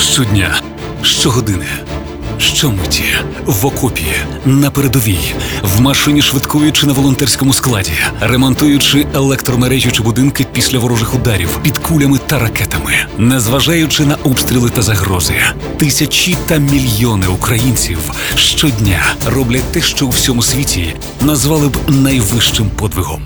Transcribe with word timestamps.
Щодня, 0.00 0.60
щогодини, 1.02 1.66
щомиті, 2.38 3.04
в 3.46 3.66
окопі, 3.66 4.06
на 4.44 4.70
передовій, 4.70 5.34
в 5.62 5.80
машині 5.80 6.22
швидкої 6.22 6.72
чи 6.72 6.86
на 6.86 6.92
волонтерському 6.92 7.52
складі, 7.52 7.92
ремонтуючи 8.20 9.06
електромережі 9.14 9.90
чи 9.90 10.02
будинки 10.02 10.46
після 10.52 10.78
ворожих 10.78 11.14
ударів 11.14 11.58
під 11.62 11.78
кулями 11.78 12.18
та 12.26 12.38
ракетами, 12.38 12.92
незважаючи 13.18 14.04
на 14.04 14.14
обстріли 14.14 14.70
та 14.70 14.82
загрози, 14.82 15.34
тисячі 15.76 16.36
та 16.46 16.56
мільйони 16.56 17.26
українців 17.26 17.98
щодня 18.36 19.14
роблять 19.26 19.72
те, 19.72 19.80
що 19.80 20.06
у 20.06 20.10
всьому 20.10 20.42
світі 20.42 20.94
назвали 21.20 21.68
б 21.68 21.76
найвищим 21.88 22.70
подвигом. 22.70 23.22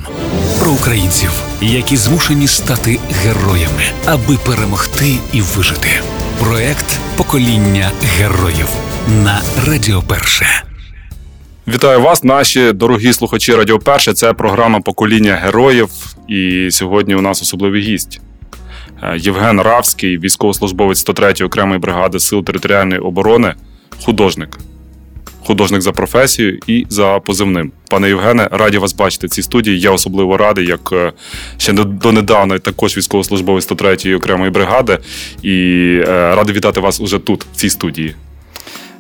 Про 0.63 0.73
українців, 0.73 1.31
які 1.61 1.97
змушені 1.97 2.49
стати 2.49 2.99
героями, 3.25 3.83
аби 4.07 4.37
перемогти 4.37 5.19
і 5.33 5.41
вижити. 5.41 5.89
Проект 6.41 6.99
Покоління 7.17 7.91
героїв 8.03 8.69
на 9.25 9.43
Радіо 9.67 10.03
Перше. 10.03 10.47
Вітаю 11.69 12.01
вас, 12.01 12.25
наші 12.25 12.73
дорогі 12.73 13.13
слухачі 13.13 13.55
Радіо 13.55 13.79
Перше. 13.79 14.13
Це 14.13 14.33
програма 14.33 14.81
Покоління 14.81 15.35
героїв. 15.35 15.89
І 16.29 16.69
сьогодні 16.71 17.15
у 17.15 17.21
нас 17.21 17.43
особливий 17.43 17.83
гість. 17.83 18.21
Е, 19.03 19.17
Євген 19.19 19.61
Равський, 19.61 20.19
військовослужбовець 20.19 21.09
103-ї 21.09 21.45
окремої 21.45 21.79
бригади 21.79 22.21
Сил 22.21 22.45
територіальної 22.45 23.01
оборони, 23.01 23.55
художник. 24.05 24.59
Художник 25.47 25.83
за 25.83 25.93
професією 25.93 26.59
і 26.67 26.87
за 26.89 27.21
позивним. 27.21 27.73
Пане 27.91 28.09
Євгене, 28.09 28.49
раді 28.53 28.79
вас 28.79 28.93
бачити 28.95 29.27
в 29.27 29.31
цій 29.31 29.43
студії. 29.43 29.81
Я 29.81 29.91
особливо 29.91 30.37
радий, 30.37 30.67
як 30.67 30.91
е, 30.93 31.13
ще 31.59 31.73
до- 31.73 31.85
донедавна 31.85 32.59
також 32.59 32.97
військовослужбовець 32.97 33.69
103-ї 33.71 34.17
окремої 34.17 34.51
бригади. 34.51 34.99
І 35.43 35.53
е, 36.09 36.35
радий 36.35 36.55
вітати 36.55 36.81
вас 36.81 37.01
уже 37.01 37.19
тут, 37.19 37.45
в 37.53 37.57
цій 37.57 37.71
студії. 37.71 38.15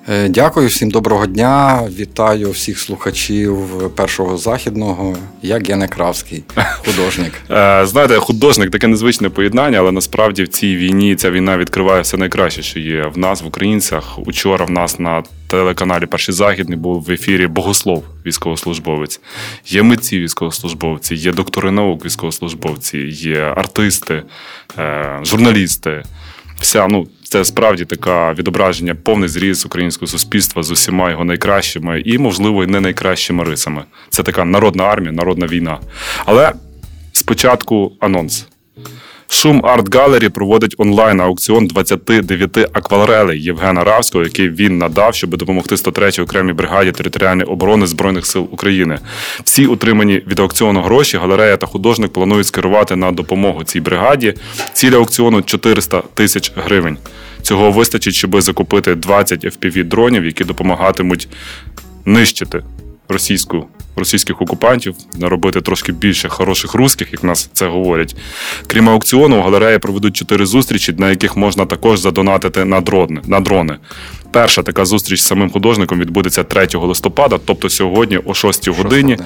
Е, 0.08 0.28
Дякую 0.28 0.68
всім 0.68 0.90
доброго 0.90 1.26
дня. 1.26 1.82
Вітаю 1.98 2.50
всіх 2.50 2.78
слухачів 2.78 3.58
першого 3.96 4.36
західного. 4.36 5.16
Я 5.42 5.58
Гене 5.58 5.88
Кравський, 5.88 6.44
художник. 6.84 7.32
Е, 7.50 7.86
Знаєте, 7.86 8.16
художник 8.16 8.70
таке 8.70 8.86
незвичне 8.86 9.30
поєднання, 9.30 9.78
але 9.78 9.92
насправді 9.92 10.42
в 10.42 10.48
цій 10.48 10.76
війні 10.76 11.16
ця 11.16 11.30
війна 11.30 11.58
відкриває 11.58 12.02
все 12.02 12.16
найкраще, 12.16 12.62
що 12.62 12.80
є 12.80 13.06
в 13.14 13.18
нас, 13.18 13.42
в 13.42 13.46
українцях. 13.46 14.18
Учора 14.26 14.64
в 14.64 14.70
нас 14.70 14.98
на 14.98 15.22
телеканалі 15.46 16.06
Перший 16.06 16.34
Західний 16.34 16.78
був 16.78 17.02
в 17.02 17.10
ефірі 17.10 17.46
Богослов, 17.46 18.04
військовослужбовець. 18.26 19.20
Є 19.66 19.82
митці 19.82 20.20
військовослужбовці, 20.20 21.14
є 21.14 21.32
доктори 21.32 21.70
наук 21.70 22.04
військовослужбовці, 22.04 22.98
є 23.08 23.40
артисти, 23.56 24.22
е, 24.78 25.18
журналісти. 25.22 26.02
Вся, 26.60 26.86
ну, 26.88 27.06
це 27.34 27.44
справді 27.44 27.84
таке 27.84 28.34
відображення, 28.38 28.94
повний 28.94 29.28
зріз 29.28 29.66
українського 29.66 30.06
суспільства 30.06 30.62
з 30.62 30.70
усіма 30.70 31.10
його 31.10 31.24
найкращими 31.24 32.00
і, 32.00 32.18
можливо, 32.18 32.64
і 32.64 32.66
не 32.66 32.80
найкращими 32.80 33.44
рисами. 33.44 33.84
Це 34.10 34.22
така 34.22 34.44
народна 34.44 34.84
армія, 34.84 35.12
народна 35.12 35.46
війна. 35.46 35.78
Але 36.24 36.52
спочатку 37.12 37.92
анонс. 38.00 38.46
Шум 39.28 39.66
Арт 39.66 39.94
Галері 39.94 40.28
проводить 40.28 40.74
онлайн 40.78 41.20
аукціон 41.20 41.66
29 41.66 42.58
акварелей 42.72 43.42
Євгена 43.42 43.84
Равського, 43.84 44.24
який 44.24 44.48
він 44.48 44.78
надав, 44.78 45.14
щоб 45.14 45.36
допомогти 45.36 45.74
103-й 45.74 46.22
окремій 46.22 46.52
бригаді 46.52 46.92
територіальної 46.92 47.48
оборони 47.48 47.86
Збройних 47.86 48.26
сил 48.26 48.48
України. 48.50 48.98
Всі 49.44 49.66
отримані 49.66 50.22
від 50.26 50.38
аукціону 50.38 50.82
гроші 50.82 51.16
галерея 51.16 51.56
та 51.56 51.66
художник 51.66 52.12
планують 52.12 52.46
скерувати 52.46 52.96
на 52.96 53.12
допомогу 53.12 53.64
цій 53.64 53.80
бригаді. 53.80 54.34
Ціль 54.72 54.92
аукціону 54.92 55.42
400 55.42 56.02
тисяч 56.14 56.52
гривень. 56.56 56.98
Цього 57.44 57.70
вистачить, 57.70 58.14
щоб 58.14 58.40
закупити 58.40 58.94
20 58.94 59.44
fpv 59.44 59.84
дронів, 59.84 60.24
які 60.24 60.44
допомагатимуть 60.44 61.28
нищити 62.04 62.62
російську. 63.08 63.66
Російських 63.96 64.42
окупантів 64.42 64.94
наробити 65.18 65.60
трошки 65.60 65.92
більше 65.92 66.28
хороших 66.28 66.74
русських, 66.74 67.12
як 67.12 67.24
нас 67.24 67.50
це 67.52 67.66
говорять. 67.66 68.16
Крім 68.66 68.88
аукціону, 68.88 69.38
у 69.38 69.42
галереї 69.42 69.78
проведуть 69.78 70.16
чотири 70.16 70.46
зустрічі, 70.46 70.94
на 70.98 71.10
яких 71.10 71.36
можна 71.36 71.66
також 71.66 72.00
задонатити 72.00 72.64
на 72.64 72.80
дрони. 72.80 73.20
На 73.26 73.40
дрони. 73.40 73.76
Перша 74.34 74.62
така 74.62 74.84
зустріч 74.84 75.20
з 75.20 75.26
самим 75.26 75.50
художником 75.50 76.00
відбудеться 76.00 76.44
3 76.44 76.68
листопада, 76.74 77.38
тобто 77.44 77.68
сьогодні 77.70 78.18
о 78.24 78.34
6 78.34 78.68
годині. 78.68 79.16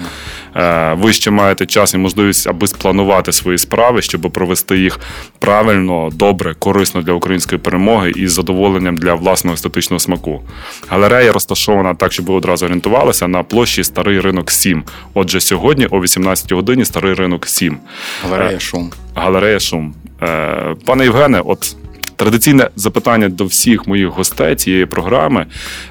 Е, 0.56 0.94
Ви 0.98 1.12
ще 1.12 1.30
маєте 1.30 1.66
час 1.66 1.94
і 1.94 1.98
можливість, 1.98 2.46
аби 2.46 2.66
спланувати 2.66 3.32
свої 3.32 3.58
справи, 3.58 4.02
щоб 4.02 4.20
провести 4.20 4.78
їх 4.78 5.00
правильно, 5.38 6.10
добре, 6.12 6.54
корисно 6.58 7.02
для 7.02 7.12
української 7.12 7.58
перемоги 7.58 8.12
і 8.16 8.28
з 8.28 8.32
задоволенням 8.32 8.96
для 8.96 9.14
власного 9.14 9.54
естетичного 9.54 10.00
смаку. 10.00 10.42
Галерея 10.88 11.32
розташована 11.32 11.94
так, 11.94 12.12
щоб 12.12 12.26
ви 12.26 12.34
одразу 12.34 12.64
орієнтувалися 12.64 13.28
на 13.28 13.42
площі 13.42 13.84
Старий 13.84 14.20
ринок 14.20 14.50
7. 14.50 14.82
Отже, 15.14 15.40
сьогодні 15.40 15.86
о 15.86 16.00
18 16.00 16.52
годині 16.52 16.84
Старий 16.84 17.14
ринок 17.14 17.46
7. 17.46 17.78
Галерея 18.22 18.60
Шум. 18.60 18.90
Галерея 19.14 19.60
Шум. 19.60 19.94
Е, 20.22 20.74
Пане 20.84 21.04
Євгене, 21.04 21.40
от 21.40 21.76
традиційне 22.18 22.70
запитання 22.76 23.28
до 23.28 23.44
всіх 23.44 23.86
моїх 23.86 24.08
гостей 24.08 24.56
цієї 24.56 24.86
програми. 24.86 25.46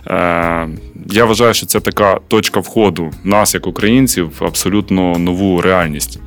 Е, 0.08 0.68
Я 1.12 1.26
вважаю, 1.26 1.54
що 1.54 1.66
це 1.66 1.80
така 1.80 2.20
точка 2.28 2.60
входу 2.60 3.12
нас, 3.24 3.54
як 3.54 3.68
українців, 3.68 4.32
в 4.40 4.44
абсолютно 4.44 5.18
нову 5.18 5.62
реальність. 5.62 6.20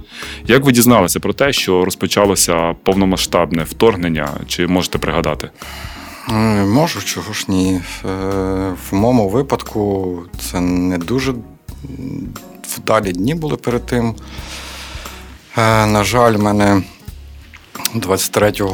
Як 0.47 0.65
ви 0.65 0.73
дізналися 0.73 1.21
про 1.21 1.33
те, 1.33 1.53
що 1.53 1.85
розпочалося 1.85 2.75
повномасштабне 2.85 3.63
вторгнення? 3.63 4.29
Чи 4.47 4.67
можете 4.67 4.99
пригадати? 4.99 5.51
Е, 6.29 6.65
Можу, 6.65 7.03
чого 7.05 7.33
ж 7.33 7.45
ні. 7.49 7.81
Е, 8.05 8.09
В 8.91 8.95
моєму 8.95 9.29
випадку 9.29 10.19
це 10.39 10.61
не 10.61 10.99
дуже 10.99 11.35
вдалі 12.77 13.13
дні 13.13 13.35
були 13.35 13.57
перед 13.57 13.87
тим. 13.87 14.15
На 15.87 16.05
жаль, 16.05 16.37
мене 16.37 16.83
23 17.95 18.53
е, 18.61 18.65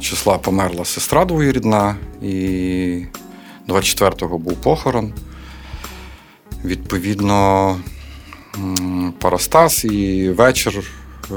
числа 0.00 0.38
померла 0.38 0.84
сестра 0.84 1.24
двоюрідна, 1.24 1.96
і 2.22 3.04
24-го 3.68 4.38
був 4.38 4.60
похорон. 4.60 5.12
Відповідно, 6.64 7.76
Парастас 9.18 9.84
і 9.84 10.30
вечір 10.30 10.90
е, 11.30 11.34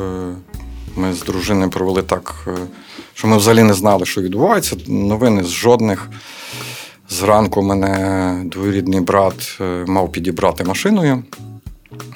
ми 0.96 1.14
з 1.14 1.22
дружиною 1.22 1.70
провели 1.70 2.02
так, 2.02 2.48
е, 2.48 2.58
що 3.14 3.28
ми 3.28 3.38
взагалі 3.38 3.64
не 3.64 3.74
знали, 3.74 4.06
що 4.06 4.22
відбувається. 4.22 4.78
Новини 4.88 5.44
з 5.44 5.50
жодних. 5.50 6.10
Зранку 7.10 7.62
мене 7.62 8.44
двоюрідний 8.46 9.00
брат 9.00 9.58
е, 9.62 9.86
мав 9.88 10.12
підібрати 10.12 10.64
машиною. 10.64 11.24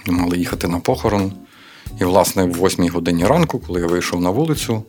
Мали 0.08 0.38
їхати 0.38 0.68
на 0.68 0.80
похорон. 0.80 1.32
І, 2.02 2.03
власне, 2.03 2.44
в 2.44 2.66
8 2.66 2.90
годині 2.90 3.25
ранку, 3.25 3.59
коли 3.68 3.81
я 3.81 3.88
вийшов 3.88 4.22
на 4.22 4.30
вулицю, 4.30 4.84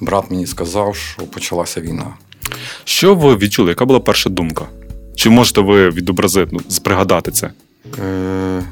брат 0.00 0.30
мені 0.30 0.46
сказав, 0.46 0.96
що 0.96 1.22
почалася 1.22 1.80
війна. 1.80 2.06
Що 2.84 3.14
ви 3.14 3.36
відчули? 3.36 3.68
Яка 3.68 3.84
була 3.84 4.00
перша 4.00 4.30
думка? 4.30 4.64
Чи 5.16 5.30
можете 5.30 5.60
ви 5.60 5.90
відобразити, 5.90 6.50
ну, 6.52 6.60
пригадати 6.82 7.30
це? 7.30 7.50
Е, 8.04 8.62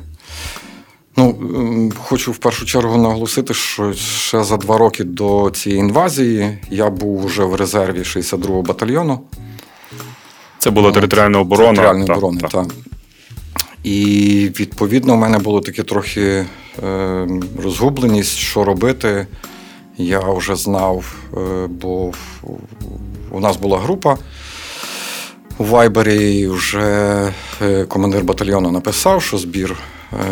ну, 1.16 1.92
хочу 1.98 2.32
в 2.32 2.38
першу 2.38 2.66
чергу 2.66 2.96
наголосити, 2.98 3.54
що 3.54 3.92
ще 3.92 4.44
за 4.44 4.56
два 4.56 4.78
роки 4.78 5.04
до 5.04 5.50
цієї 5.54 5.80
інвазії 5.80 6.58
я 6.70 6.90
був 6.90 7.26
вже 7.26 7.44
в 7.44 7.54
резерві 7.54 7.98
62-го 7.98 8.62
батальйону. 8.62 9.20
Це 10.58 10.70
була 10.70 10.92
територіальна 10.92 11.38
оборона. 11.38 11.68
Територіальної 11.68 12.06
Так, 12.06 12.16
оборони, 12.16 12.40
так. 12.40 12.50
так. 12.50 12.66
І 13.86 14.50
відповідно 14.60 15.14
в 15.14 15.18
мене 15.18 15.38
було 15.38 15.60
таке 15.60 15.82
трохи 15.82 16.46
е, 16.84 17.28
розгубленість, 17.62 18.36
що 18.36 18.64
робити. 18.64 19.26
Я 19.98 20.20
вже 20.20 20.56
знав, 20.56 21.14
е, 21.36 21.66
бо 21.66 22.12
у 23.30 23.40
нас 23.40 23.56
була 23.56 23.78
група 23.78 24.16
у 25.58 25.64
Вайбері, 25.64 26.38
і 26.38 26.48
вже 26.48 27.32
е, 27.62 27.84
командир 27.84 28.24
батальйону 28.24 28.70
написав, 28.70 29.22
що 29.22 29.38
збір 29.38 29.76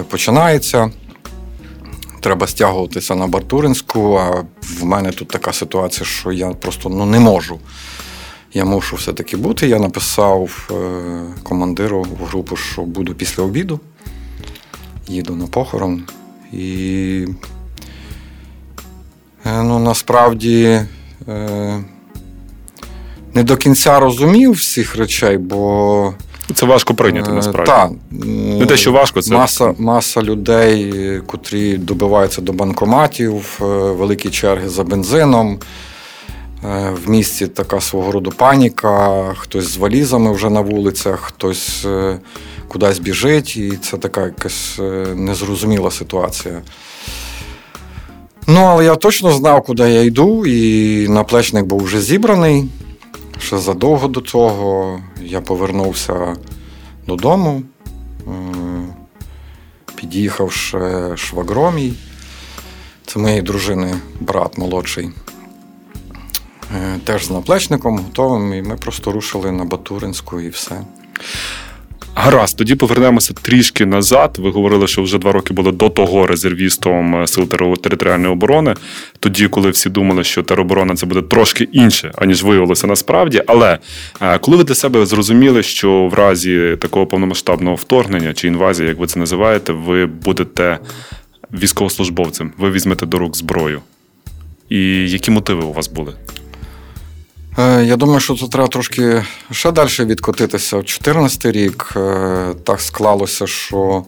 починається. 0.08 0.90
Треба 2.20 2.46
стягуватися 2.46 3.14
на 3.14 3.26
Бартуринську, 3.26 4.18
а 4.18 4.44
в 4.80 4.84
мене 4.84 5.10
тут 5.10 5.28
така 5.28 5.52
ситуація, 5.52 6.06
що 6.06 6.32
я 6.32 6.50
просто 6.50 6.88
ну, 6.88 7.06
не 7.06 7.20
можу. 7.20 7.58
Я 8.56 8.64
мушу 8.64 8.96
все-таки 8.96 9.36
бути. 9.36 9.68
Я 9.68 9.78
написав 9.78 10.70
е, 10.70 10.74
командиру 11.42 12.02
в 12.02 12.24
групу, 12.24 12.56
що 12.56 12.82
буду 12.82 13.14
після 13.14 13.42
обіду. 13.42 13.80
Їду 15.08 15.34
на 15.34 15.46
похорон. 15.46 16.02
І 16.52 17.26
е, 19.46 19.62
ну, 19.62 19.78
насправді 19.78 20.80
е, 21.28 21.84
не 23.34 23.42
до 23.42 23.56
кінця 23.56 24.00
розумів 24.00 24.50
всіх 24.50 24.96
речей, 24.96 25.38
бо 25.38 26.14
Це 26.54 26.66
важко 26.66 26.94
прийняти 26.94 27.32
насправді. 27.32 27.70
Так. 27.70 27.90
Не 28.60 28.66
те, 28.66 28.76
що 28.76 28.92
важко, 28.92 29.22
це 29.22 29.34
Маса, 29.34 29.74
маса 29.78 30.22
людей, 30.22 31.20
котрі 31.26 31.76
добиваються 31.76 32.42
до 32.42 32.52
банкоматів, 32.52 33.56
великі 33.98 34.30
черги 34.30 34.68
за 34.68 34.84
бензином. 34.84 35.58
Е, 36.64 36.90
В 36.90 37.10
місті 37.10 37.46
така 37.46 37.80
свого 37.80 38.12
роду 38.12 38.30
паніка, 38.30 39.24
хтось 39.34 39.64
з 39.64 39.76
валізами 39.76 40.32
вже 40.32 40.50
на 40.50 40.60
вулицях, 40.60 41.20
хтось 41.20 41.84
е, 41.84 42.18
кудись 42.68 42.98
біжить, 42.98 43.56
і 43.56 43.70
це 43.76 43.96
така 43.96 44.24
якась 44.24 44.78
е, 44.78 44.82
незрозуміла 45.14 45.90
ситуація. 45.90 46.62
Ну, 48.46 48.60
але 48.60 48.84
я 48.84 48.94
точно 48.96 49.32
знав, 49.32 49.62
куди 49.62 49.82
я 49.82 50.02
йду, 50.02 50.46
і 50.46 51.08
наплечник 51.08 51.64
був 51.64 51.82
вже 51.82 52.00
зібраний. 52.00 52.68
Ще 53.38 53.58
задовго 53.58 54.08
до 54.08 54.20
цього 54.20 55.00
я 55.22 55.40
повернувся 55.40 56.36
додому, 57.06 57.62
під'їхав 59.94 60.52
ще 60.52 61.12
швагро 61.16 61.70
мій. 61.70 61.92
Це 63.06 63.18
моєї 63.18 63.42
дружини 63.42 63.94
брат 64.20 64.58
молодший. 64.58 65.10
Е, 66.76 66.98
Теж 67.04 67.24
з 67.24 67.30
наплечником 67.30 67.98
готовим, 67.98 68.54
і 68.54 68.62
ми 68.62 68.76
просто 68.76 69.12
рушили 69.12 69.52
на 69.52 69.64
Батуринську 69.64 70.40
і 70.40 70.48
все. 70.48 70.80
Гаразд, 72.16 72.56
тоді 72.56 72.74
повернемося 72.74 73.34
трішки 73.42 73.86
назад. 73.86 74.36
Ви 74.38 74.50
говорили, 74.50 74.86
що 74.86 75.02
вже 75.02 75.18
два 75.18 75.32
роки 75.32 75.54
були 75.54 75.72
до 75.72 75.88
того 75.88 76.26
резервістом 76.26 77.22
е, 77.22 77.26
сил 77.26 77.48
територіальної 77.82 78.32
оборони. 78.32 78.74
Тоді, 79.20 79.48
коли 79.48 79.70
всі 79.70 79.90
думали, 79.90 80.24
що 80.24 80.42
тероборона 80.42 80.94
це 80.94 81.06
буде 81.06 81.22
трошки 81.22 81.68
інше, 81.72 82.12
аніж 82.14 82.42
виявилося 82.42 82.86
насправді. 82.86 83.42
Але 83.46 83.78
е, 84.20 84.38
коли 84.38 84.56
ви 84.56 84.64
для 84.64 84.74
себе 84.74 85.06
зрозуміли, 85.06 85.62
що 85.62 86.08
в 86.12 86.14
разі 86.14 86.76
такого 86.80 87.06
повномасштабного 87.06 87.76
вторгнення 87.76 88.34
чи 88.34 88.48
інвазії, 88.48 88.88
як 88.88 88.98
ви 88.98 89.06
це 89.06 89.18
називаєте, 89.18 89.72
ви 89.72 90.06
будете 90.06 90.78
військовослужбовцем, 91.52 92.52
ви 92.58 92.70
візьмете 92.70 93.06
до 93.06 93.18
рук 93.18 93.36
зброю. 93.36 93.80
І 94.68 95.10
які 95.10 95.30
мотиви 95.30 95.62
у 95.62 95.72
вас 95.72 95.88
були? 95.88 96.12
Е, 97.58 97.84
Я 97.84 97.96
думаю, 97.96 98.20
що 98.20 98.34
це 98.34 98.46
треба 98.48 98.68
трошки 98.68 99.24
ще 99.50 99.72
далі 99.72 99.88
відкотитися. 99.98 100.76
В 100.76 100.80
2014 100.80 101.46
рік 101.46 101.92
е, 101.96 102.54
так 102.64 102.80
склалося, 102.80 103.46
що 103.46 104.04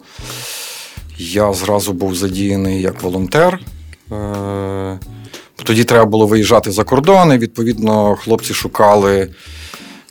я 1.18 1.52
зразу 1.52 1.92
був 1.92 2.14
задіяний 2.14 2.82
як 2.82 3.02
волонтер. 3.02 3.60
Е, 4.12 4.98
Тоді 5.64 5.84
треба 5.84 6.04
було 6.04 6.26
виїжджати 6.26 6.72
за 6.72 6.84
кордони. 6.84 7.38
Відповідно, 7.38 8.16
хлопці 8.16 8.54
шукали 8.54 9.28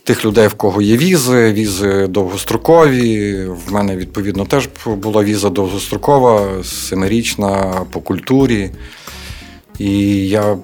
тих 0.04 0.24
людей, 0.24 0.48
в 0.48 0.54
кого 0.54 0.82
є 0.82 0.96
візи, 0.96 1.52
візи 1.52 2.06
довгострокові. 2.06 3.44
В 3.44 3.72
мене, 3.72 3.96
відповідно, 3.96 4.44
теж 4.44 4.68
була 4.86 5.24
віза 5.24 5.50
довгострокова, 5.50 6.64
семирічна 6.64 7.80
по 7.92 8.00
культурі. 8.00 8.70
І 9.78 10.28
я 10.28 10.56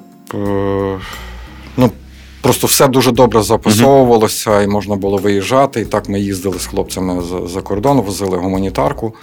просто 2.43 2.67
все 2.67 2.89
дуже 2.89 3.12
добре 3.12 3.43
записовувалося, 3.43 4.62
і 4.62 4.67
можна 4.67 4.97
було 4.97 5.19
виїжджати. 5.19 5.81
І 5.81 5.85
так 5.85 6.09
ми 6.09 6.21
їздили 6.21 6.59
з 6.59 6.67
хлопцями 6.67 7.23
за, 7.23 7.49
за 7.49 7.62
кордон, 7.62 8.00
возили 8.00 8.37
гуманітарку. 8.37 9.15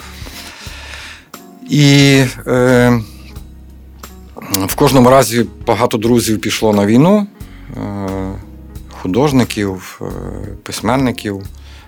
І 1.69 2.23
е, 2.47 3.01
в 4.67 4.75
кожному 4.75 5.09
разі 5.09 5.45
багато 5.67 5.97
друзів 5.97 6.41
пішло 6.41 6.73
на 6.73 6.85
війну, 6.85 7.27
е, 7.77 8.09
художників, 9.01 10.01
е, 10.01 10.05
письменників, 10.63 11.43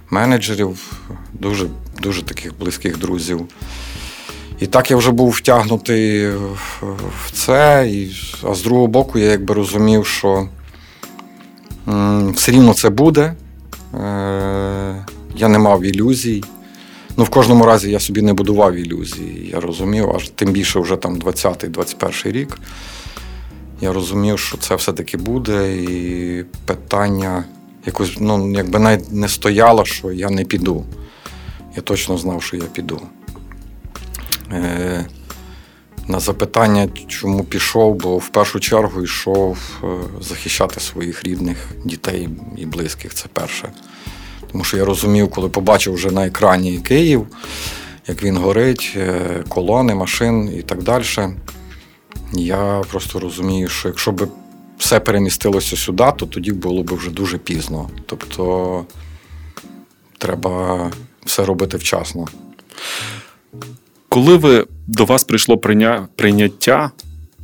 менеджерів, 0.09 0.99
дуже, 1.33 1.67
дуже 2.01 2.23
таких 2.23 2.59
близьких 2.59 2.97
друзів. 2.97 3.41
І 4.59 4.67
так 4.67 4.91
я 4.91 4.97
вже 4.97 5.11
був 5.11 5.29
втягнутий 5.29 6.29
в 7.25 7.31
це, 7.33 7.89
і, 7.89 8.11
а 8.43 8.53
з 8.53 8.61
другого 8.61 8.87
боку, 8.87 9.19
я 9.19 9.31
якби 9.31 9.53
розумів, 9.53 10.05
що 10.05 10.47
все 12.33 12.51
рівно 12.51 12.73
це 12.73 12.89
буде. 12.89 13.35
Е, 13.93 15.05
я 15.35 15.47
не 15.47 15.59
мав 15.59 15.83
ілюзій. 15.83 16.43
Ну, 17.17 17.23
в 17.23 17.29
кожному 17.29 17.65
разі 17.65 17.91
я 17.91 17.99
собі 17.99 18.21
не 18.21 18.33
будував 18.33 18.75
ілюзій. 18.75 19.49
Я 19.51 19.59
розумів, 19.59 20.11
аж 20.15 20.29
тим 20.29 20.51
більше 20.51 20.79
вже 20.79 20.95
там 20.95 21.17
20-21 21.17 22.31
рік. 22.31 22.59
Я 23.81 23.93
розумів, 23.93 24.39
що 24.39 24.57
це 24.57 24.75
все-таки 24.75 25.17
буде, 25.17 25.75
і 25.75 26.45
питання 26.65 27.43
якось, 27.85 28.17
ну, 28.19 28.51
якби 28.51 28.79
навіть 28.79 29.11
не 29.11 29.27
стояло, 29.29 29.85
що 29.85 30.11
я 30.11 30.29
не 30.29 30.43
піду. 30.43 30.85
Я 31.75 31.81
точно 31.81 32.17
знав, 32.17 32.43
що 32.43 32.57
я 32.57 32.63
піду. 32.63 33.01
Е, 34.51 35.05
на 36.07 36.19
запитання, 36.19 36.87
чому 37.07 37.43
пішов, 37.43 37.95
бо 37.95 38.17
в 38.17 38.29
першу 38.29 38.59
чергу 38.59 39.03
йшов 39.03 39.57
е, 39.83 39.87
захищати 40.21 40.79
своїх 40.79 41.23
рідних 41.23 41.57
дітей 41.85 42.29
і 42.57 42.65
близьких. 42.65 43.13
Це 43.13 43.25
перше. 43.33 43.71
Тому 44.51 44.63
що 44.63 44.77
я 44.77 44.85
розумів, 44.85 45.29
коли 45.29 45.49
побачив 45.49 45.93
вже 45.93 46.11
на 46.11 46.27
екрані 46.27 46.77
Київ, 46.77 47.27
як 48.07 48.23
він 48.23 48.37
горить, 48.37 48.93
е, 48.97 49.43
колони, 49.49 49.95
машин 49.95 50.53
і 50.57 50.61
так 50.61 50.83
далі. 50.83 51.05
Я 52.33 52.81
просто 52.91 53.19
розумію, 53.19 53.67
що 53.67 53.87
якщо 53.87 54.11
б 54.11 54.27
все 54.77 54.99
перемістилося 54.99 55.77
сюди, 55.77 56.11
то 56.17 56.25
тоді 56.25 56.51
було 56.51 56.83
б 56.83 56.93
вже 56.95 57.11
дуже 57.11 57.37
пізно. 57.37 57.89
Тобто 58.05 58.85
треба 60.17 60.91
все 61.25 61.45
робити 61.45 61.77
вчасно. 61.77 62.27
Коли 64.13 64.37
ви 64.37 64.67
до 64.87 65.05
вас 65.05 65.23
прийшло 65.23 65.57
прийня... 65.57 66.07
прийняття, 66.15 66.91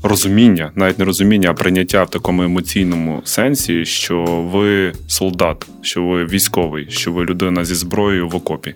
розуміння, 0.04 0.72
навіть 0.76 1.00
не 1.00 1.06
розуміння, 1.06 1.50
а 1.50 1.54
прийняття 1.54 2.04
в 2.04 2.10
такому 2.10 2.44
емоційному 2.44 3.22
сенсі, 3.26 3.86
що 3.86 4.24
ви 4.54 4.94
солдат, 5.08 5.68
що 5.82 6.04
ви 6.04 6.26
військовий, 6.26 6.88
що 6.90 7.12
ви 7.12 7.26
людина 7.26 7.66
зі 7.66 7.76
зброєю 7.76 8.30
в 8.30 8.36
окопі. 8.36 8.76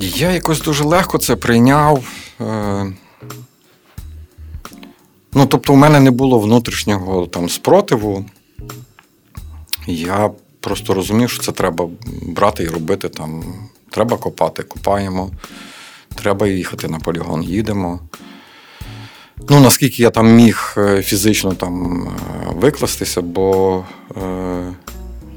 Я 0.00 0.30
якось 0.30 0.60
дуже 0.60 0.84
легко 0.84 1.18
це 1.18 1.36
прийняв. 1.36 2.04
Е, 2.40 2.92
Ну, 5.34 5.46
тобто, 5.46 5.72
у 5.72 5.76
мене 5.76 6.00
не 6.00 6.10
було 6.10 6.38
внутрішнього 6.38 7.26
там 7.26 7.48
спротиву. 7.48 8.24
Я 9.86 10.30
просто 10.60 10.94
розумів, 10.94 11.30
що 11.30 11.42
це 11.42 11.52
треба 11.52 11.88
брати 12.22 12.64
і 12.64 12.68
робити 12.68 13.08
там. 13.08 13.44
Треба 13.92 14.16
копати, 14.16 14.62
копаємо. 14.62 15.30
Треба 16.14 16.48
їхати 16.48 16.88
на 16.88 16.98
полігон, 16.98 17.42
їдемо. 17.42 18.00
Ну, 19.48 19.60
наскільки 19.60 20.02
я 20.02 20.10
там 20.10 20.34
міг 20.34 20.74
е, 20.76 21.02
фізично 21.02 21.54
там 21.54 22.02
е, 22.02 22.10
викластися, 22.54 23.20
бо 23.20 23.84
е, 24.16 24.72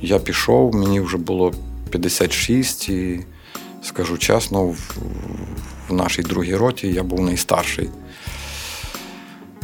я 0.01 0.19
пішов, 0.19 0.75
мені 0.75 0.99
вже 0.99 1.17
було 1.17 1.53
56, 1.89 2.89
і 2.89 3.19
скажу 3.83 4.17
чесно, 4.17 4.63
в, 4.63 4.95
в 5.89 5.93
нашій 5.93 6.21
другій 6.21 6.55
роті 6.55 6.87
я 6.87 7.03
був 7.03 7.21
найстарший. 7.21 7.89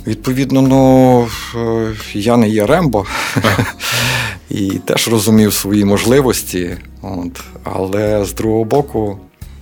Відповідно, 0.07 0.61
ну 0.61 1.27
е, 1.55 1.95
я 2.13 2.37
не 2.37 2.49
є 2.49 2.65
Рембо 2.65 3.05
і 4.51 4.69
теж 4.85 5.07
розумів 5.07 5.53
свої 5.53 5.85
можливості, 5.85 6.77
от, 7.01 7.41
але 7.63 8.25
з 8.25 8.33
другого 8.33 8.63
боку 8.63 9.19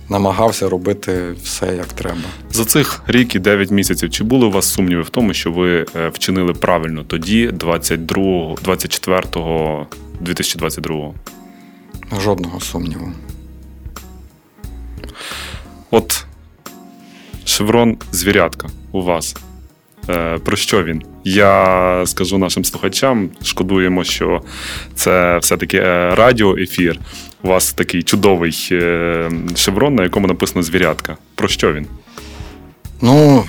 намагався 0.08 0.68
робити 0.68 1.34
все 1.42 1.76
як 1.76 1.86
треба. 1.86 2.20
За 2.50 2.64
цих 2.64 3.02
рік 3.06 3.34
і 3.34 3.38
9 3.38 3.70
місяців, 3.70 4.10
чи 4.10 4.24
були 4.24 4.46
у 4.46 4.50
вас 4.50 4.66
сумніви 4.72 5.02
в 5.02 5.10
тому, 5.10 5.34
що 5.34 5.52
ви 5.52 5.86
е, 5.96 6.08
вчинили 6.08 6.52
правильно 6.52 7.04
тоді, 7.04 7.50
22, 7.52 8.54
24 8.62 9.22
2022? 10.20 11.14
Жодного 12.20 12.60
сумніву. 12.60 13.12
От 15.90 16.24
шеврон 17.44 17.98
звірятка 18.12 18.68
у 18.92 19.02
вас. 19.02 19.36
Е, 20.08 20.38
Про 20.38 20.56
що 20.56 20.84
він? 20.84 21.02
Я 21.24 22.02
скажу 22.06 22.38
нашим 22.38 22.64
слухачам, 22.64 23.30
шкодуємо, 23.42 24.04
що 24.04 24.42
це 24.94 25.38
все-таки 25.38 25.76
е, 25.76 26.14
радіоефір. 26.14 27.00
У 27.42 27.48
вас 27.48 27.72
такий 27.72 28.02
чудовий 28.02 28.68
е, 28.72 29.30
шеврон, 29.54 29.94
на 29.94 30.02
якому 30.02 30.26
написано 30.26 30.62
звірятка. 30.62 31.16
Про 31.34 31.48
що 31.48 31.72
він? 31.72 31.86
Ну, 33.02 33.44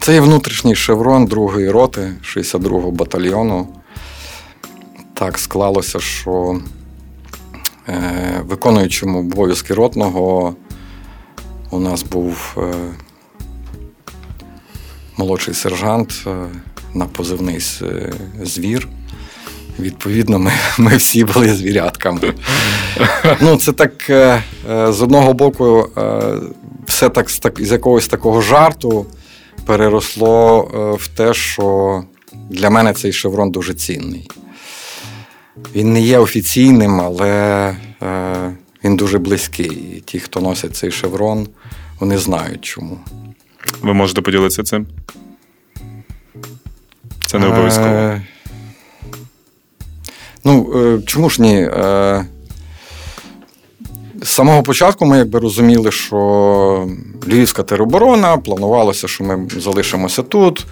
це 0.00 0.14
є 0.14 0.20
внутрішній 0.20 0.74
шеврон 0.74 1.26
другої 1.26 1.70
роти 1.70 2.12
62-го 2.22 2.90
батальйону. 2.90 3.68
Так 5.14 5.38
склалося, 5.38 6.00
що 6.00 6.60
виконуючому 8.42 9.18
обов'язки 9.18 9.74
ротного 9.74 10.54
у 11.70 11.80
нас 11.80 12.02
був 12.02 12.56
молодший 15.16 15.54
сержант 15.54 16.24
е, 16.26 16.30
на 16.94 17.06
позивний 17.06 17.58
е, 17.82 18.12
звір. 18.42 18.88
Відповідно, 19.78 20.38
ми, 20.38 20.52
ми 20.78 20.96
всі 20.96 21.24
були 21.24 21.54
звірятками. 21.54 22.34
Ну, 23.40 23.56
це 23.56 23.72
так 23.72 24.10
е, 24.10 24.42
з 24.88 25.02
одного 25.02 25.32
боку, 25.32 25.88
все 26.86 27.08
так 27.08 27.30
з, 27.30 27.40
якогось 27.58 28.08
такого 28.08 28.40
жарту 28.40 29.06
переросло 29.66 30.70
в 31.00 31.08
те, 31.08 31.34
що 31.34 32.02
для 32.50 32.70
мене 32.70 32.92
цей 32.92 33.12
шеврон 33.12 33.50
дуже 33.50 33.74
цінний. 33.74 34.30
Він 35.74 35.92
не 35.92 36.00
є 36.00 36.18
офіційним, 36.18 37.00
але 37.00 37.76
він 38.84 38.96
дуже 38.96 39.18
близький. 39.18 39.96
І 39.96 40.00
ті, 40.00 40.20
хто 40.20 40.40
носять 40.40 40.76
цей 40.76 40.90
шеврон, 40.90 41.48
вони 42.00 42.18
знають 42.18 42.64
чому. 42.64 42.98
Ви 43.80 43.94
можете 43.94 44.20
поділитися 44.20 44.62
цим? 44.62 44.86
Це 47.26 47.38
не 47.38 47.46
обов'язково. 47.46 47.88
Е, 47.88 48.22
ну, 50.44 50.72
е, 50.76 51.02
чому 51.06 51.30
ж 51.30 51.42
ні? 51.42 51.56
Е, 51.62 52.26
з 54.22 54.28
самого 54.28 54.62
початку 54.62 55.06
ми 55.06 55.18
якби 55.18 55.38
розуміли, 55.38 55.92
що 55.92 56.88
Львівська 57.26 57.62
тероборона 57.62 58.38
планувалося, 58.38 59.08
що 59.08 59.24
ми 59.24 59.48
залишимося 59.58 60.22
тут, 60.22 60.66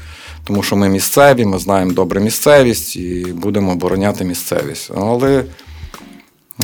тому 0.44 0.62
що 0.62 0.76
ми 0.76 0.88
місцеві, 0.88 1.44
ми 1.44 1.58
знаємо 1.58 1.92
добре 1.92 2.20
місцевість 2.20 2.96
і 2.96 3.24
будемо 3.34 3.72
обороняти 3.72 4.24
місцевість. 4.24 4.90
Але 4.96 5.44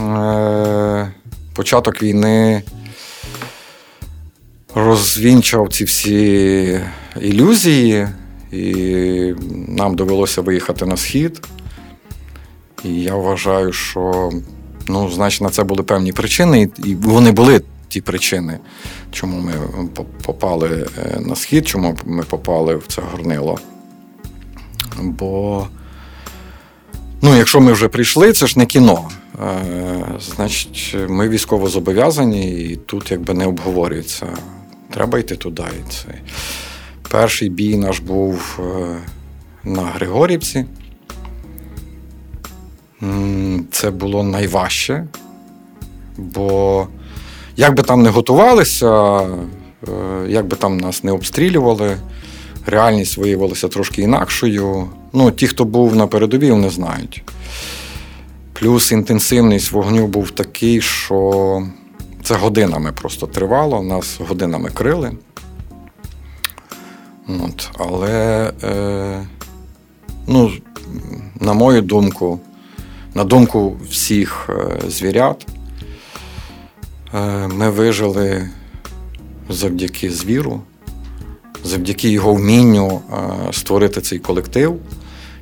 е, 0.00 1.12
початок 1.54 2.02
війни 2.02 2.62
розвінчав 4.76 5.68
ці 5.73 5.85
всі 5.85 6.80
ілюзії, 7.21 8.09
і 8.52 8.75
нам 9.68 9.97
довелося 9.97 10.42
виїхати 10.42 10.87
на 10.87 10.97
схід. 10.97 11.47
І 12.85 13.02
я 13.02 13.14
вважаю, 13.14 13.73
що 13.73 14.30
ну, 14.88 15.11
на 15.40 15.50
це 15.50 15.64
були 15.64 15.83
певні 15.83 16.12
причини, 16.12 16.71
і 16.85 16.95
вони 16.95 17.33
були 17.33 17.62
ті 17.88 18.00
причини, 18.00 18.59
чому 19.11 19.40
ми 19.40 19.52
попали 20.23 20.88
е, 20.99 21.21
на 21.21 21.37
схід, 21.37 21.68
чому 21.68 21.97
ми 22.04 22.23
попали 22.23 22.76
в 22.76 22.87
це 22.87 23.02
горнило. 23.12 23.59
Бо, 25.00 25.66
ну, 27.23 27.37
якщо 27.37 27.61
ми 27.61 27.73
вже 27.73 27.88
прийшли, 27.88 28.33
це 28.33 28.47
ж 28.47 28.59
не 28.59 28.66
кіно. 28.66 29.09
Е, 29.45 30.04
значить, 30.37 30.97
ми 31.09 31.28
військово 31.28 31.68
зобов'язані, 31.68 32.50
і 32.61 32.76
тут 32.76 33.11
якби 33.11 33.35
не 33.35 33.47
обговорюється. 33.47 34.26
Треба 34.96 35.18
йти 35.18 35.36
туди. 35.36 35.62
І 35.62 35.92
це. 35.92 36.08
Перший 37.10 37.48
бій 37.48 37.76
наш 37.76 37.98
був 37.98 38.60
е, 38.60 38.96
на 39.64 39.82
Григорівці. 39.82 40.64
Це 43.70 43.90
було 43.90 44.22
найважче, 44.22 45.06
бо 46.16 46.86
як 47.56 47.74
би 47.74 47.82
там 47.82 48.02
не 48.02 48.10
готувалися, 48.10 49.20
е, 49.20 49.28
як 50.28 50.46
би 50.46 50.56
там 50.56 50.78
нас 50.78 51.04
не 51.04 51.12
обстрілювали, 51.12 51.96
реальність 52.66 53.16
виявилася 53.16 53.68
трошки 53.68 54.02
інакшою. 54.02 54.88
Ну, 55.12 55.30
ті, 55.30 55.46
хто 55.46 55.64
був 55.64 55.96
на 55.96 56.06
передовій, 56.06 56.50
вони 56.50 56.70
знають. 56.70 57.22
Плюс 58.52 58.92
інтенсивність 58.92 59.72
вогню 59.72 60.06
був 60.06 60.30
такий, 60.30 60.80
що 60.80 61.62
це 62.26 62.35
годинами 62.35 62.92
просто 62.92 63.26
тривало, 63.26 63.83
нас 63.83 64.21
годинами 64.28 64.71
крили. 64.71 65.12
От, 67.28 67.71
але, 67.78 68.52
е, 68.62 69.26
ну, 70.26 70.52
на 71.40 71.52
мою 71.52 71.83
думку, 71.83 72.40
на 73.14 73.25
думку 73.25 73.76
всіх 73.90 74.50
е, 74.50 74.90
звірят, 74.90 75.47
е, 77.14 77.49
ми 77.49 77.71
вижили 77.71 78.50
завдяки 79.49 80.11
звіру, 80.11 80.61
завдяки 81.64 82.09
його 82.09 82.35
вмінню 82.35 83.00
е, 83.12 83.52
створити 83.52 84.00
цей 84.00 84.18
колектив, 84.18 84.80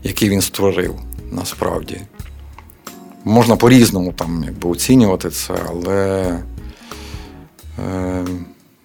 який 0.02 0.28
він 0.28 0.40
створив 0.40 0.94
насправді. 1.32 2.00
Можна 3.24 3.56
по-різному 3.56 4.12
там 4.12 4.44
якби, 4.46 4.70
оцінювати 4.70 5.30
це, 5.30 5.54
але 5.68 6.38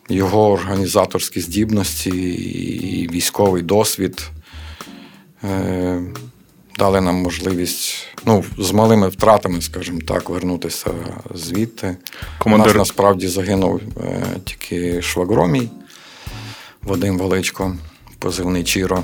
його 0.09 0.51
організаторські 0.51 1.41
здібності 1.41 2.09
і 2.09 3.07
військовий 3.07 3.63
досвід 3.63 4.29
е, 5.43 6.01
дали 6.79 7.01
нам 7.01 7.15
можливість 7.15 8.07
ну, 8.25 8.43
з 8.57 8.71
малими 8.71 9.09
втратами, 9.09 9.61
скажімо 9.61 9.99
так, 10.07 10.29
вернутися 10.29 10.91
звідти. 11.35 11.97
У 12.45 12.49
нас 12.49 12.75
насправді 12.75 13.27
загинув 13.27 13.81
е, 14.01 14.25
тільки 14.45 15.01
швагромій 15.01 15.69
Вадим 16.81 17.17
Величко, 17.17 17.75
позивний 18.19 18.63
Чіро. 18.63 19.03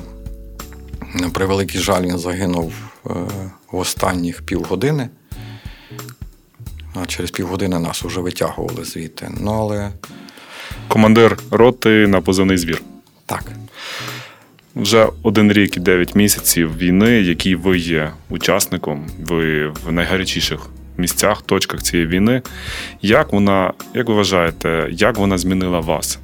На 1.13 1.29
превеликий 1.29 1.81
жаль, 1.81 2.01
він 2.01 2.17
загинув 2.17 2.73
е, 3.05 3.09
в 3.71 3.77
останніх 3.77 4.41
півгодини. 4.45 5.09
А 7.01 7.05
через 7.05 7.31
півгодини 7.31 7.79
нас 7.79 8.03
вже 8.03 8.19
витягували 8.21 8.83
звідти. 8.85 9.31
Ну, 9.41 9.51
але 9.51 9.91
командир 10.87 11.37
роти 11.51 12.07
на 12.07 12.21
позивний 12.21 12.57
звір. 12.57 12.81
так. 13.25 13.43
Вже 14.75 15.07
один 15.23 15.51
рік 15.51 15.77
і 15.77 15.79
дев'ять 15.79 16.15
місяців 16.15 16.77
війни, 16.77 17.11
який 17.11 17.55
ви 17.55 17.77
є 17.77 18.11
учасником, 18.29 19.07
ви 19.19 19.67
в 19.67 19.91
найгарячіших 19.91 20.59
місцях, 20.97 21.41
точках 21.41 21.83
цієї 21.83 22.07
війни. 22.07 22.41
Як 23.01 23.33
вона, 23.33 23.73
як 23.93 24.07
ви 24.07 24.13
вважаєте, 24.13 24.87
як 24.91 25.17
вона 25.17 25.37
змінила 25.37 25.79
вас? 25.79 26.19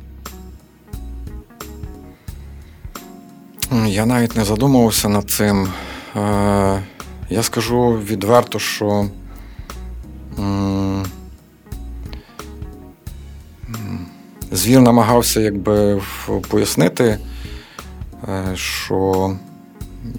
Я 3.88 4.06
навіть 4.06 4.36
не 4.36 4.46
задумувався 4.46 5.10
над 5.10 5.30
цим. 5.30 5.68
Е, 6.16 6.82
Я 7.30 7.44
скажу 7.44 7.92
відверто, 7.92 8.60
що 8.60 9.10
звір 14.52 14.82
намагався 14.82 15.42
якби 15.42 16.02
пояснити, 16.50 17.18
е, 18.28 18.44
що 18.56 19.32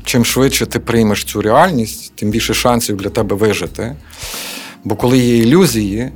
чим 0.04 0.24
швидше 0.24 0.66
ти 0.66 0.78
приймеш 0.78 1.24
цю 1.24 1.42
реальність, 1.42 2.12
тим 2.14 2.30
більше 2.30 2.54
шансів 2.54 2.96
для 2.96 3.10
тебе 3.10 3.36
вижити. 3.36 3.96
Бо 4.84 4.96
коли 4.96 5.18
є 5.18 5.38
ілюзії, 5.38 6.10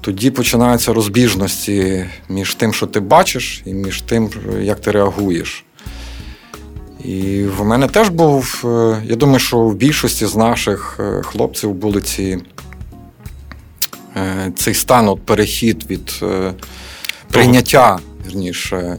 тоді 0.00 0.30
починаються 0.30 0.92
розбіжності 0.92 2.04
між 2.28 2.54
тим, 2.54 2.72
що 2.74 2.86
ти 2.86 3.00
бачиш, 3.00 3.62
і 3.66 3.72
між 3.74 4.02
тим, 4.02 4.30
як 4.62 4.80
ти 4.80 4.90
реагуєш. 4.90 5.64
І 7.04 7.44
в 7.44 7.64
мене 7.64 7.88
теж 7.88 8.08
був. 8.08 8.62
е, 8.64 9.02
Я 9.04 9.16
думаю, 9.16 9.38
що 9.38 9.58
в 9.60 9.74
більшості 9.74 10.26
з 10.26 10.36
наших 10.36 10.96
е, 11.00 11.22
хлопців 11.22 11.74
були 11.74 12.00
ці, 12.00 12.38
цей 14.56 14.74
стан, 14.74 15.08
от 15.08 15.20
перехід 15.20 15.90
від 15.90 16.20
е, 16.22 16.52
прийняття, 17.30 17.98
вірніше, 18.26 18.96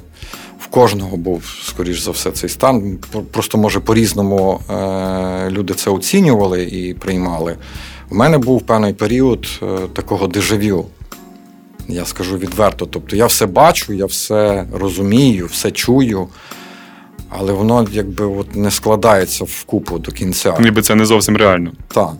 в 0.59 0.67
кожного 0.67 1.17
був, 1.17 1.43
скоріш 1.63 1.99
за 1.99 2.11
все, 2.11 2.31
цей 2.31 2.49
стан. 2.49 2.97
Просто, 3.31 3.57
може, 3.57 3.79
по-різному 3.79 4.61
е, 4.69 5.49
люди 5.49 5.73
це 5.73 5.89
оцінювали 5.89 6.63
і 6.63 6.93
приймали. 6.93 7.57
У 8.09 8.15
мене 8.15 8.37
був 8.37 8.61
певний 8.61 8.93
період 8.93 9.47
е, 9.63 9.65
такого 9.93 10.27
дежавю. 10.27 10.85
Я 11.87 12.05
скажу 12.05 12.37
відверто. 12.37 12.85
Тобто 12.85 13.15
я 13.15 13.25
все 13.25 13.45
бачу, 13.45 13.93
я 13.93 14.05
все 14.05 14.65
розумію, 14.73 15.47
все 15.47 15.71
чую, 15.71 16.27
але 17.29 17.53
воно 17.53 17.87
якби 17.91 18.25
от 18.25 18.55
не 18.55 18.71
складається 18.71 19.43
в 19.43 19.63
купу 19.63 19.99
до 19.99 20.11
кінця. 20.11 20.57
Ніби 20.59 20.81
це 20.81 20.95
не 20.95 21.05
зовсім 21.05 21.37
реально. 21.37 21.71
Так. 21.87 22.11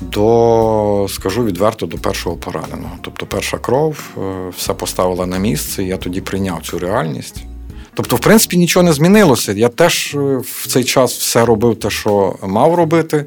До, 0.00 1.06
скажу 1.08 1.44
відверто, 1.44 1.86
до 1.86 1.98
першого 1.98 2.36
пораненого. 2.36 2.96
Тобто 3.00 3.26
перша 3.26 3.58
кров, 3.58 3.98
е, 4.18 4.50
все 4.56 4.74
поставила 4.74 5.26
на 5.26 5.38
місце, 5.38 5.84
і 5.84 5.86
я 5.86 5.96
тоді 5.96 6.20
прийняв 6.20 6.62
цю 6.62 6.78
реальність. 6.78 7.44
Тобто, 7.94 8.16
в 8.16 8.20
принципі, 8.20 8.56
нічого 8.56 8.82
не 8.82 8.92
змінилося. 8.92 9.52
Я 9.52 9.68
теж 9.68 10.14
е, 10.14 10.18
в 10.36 10.66
цей 10.68 10.84
час 10.84 11.18
все 11.18 11.44
робив 11.44 11.78
те, 11.78 11.90
що 11.90 12.36
мав 12.42 12.74
робити, 12.74 13.24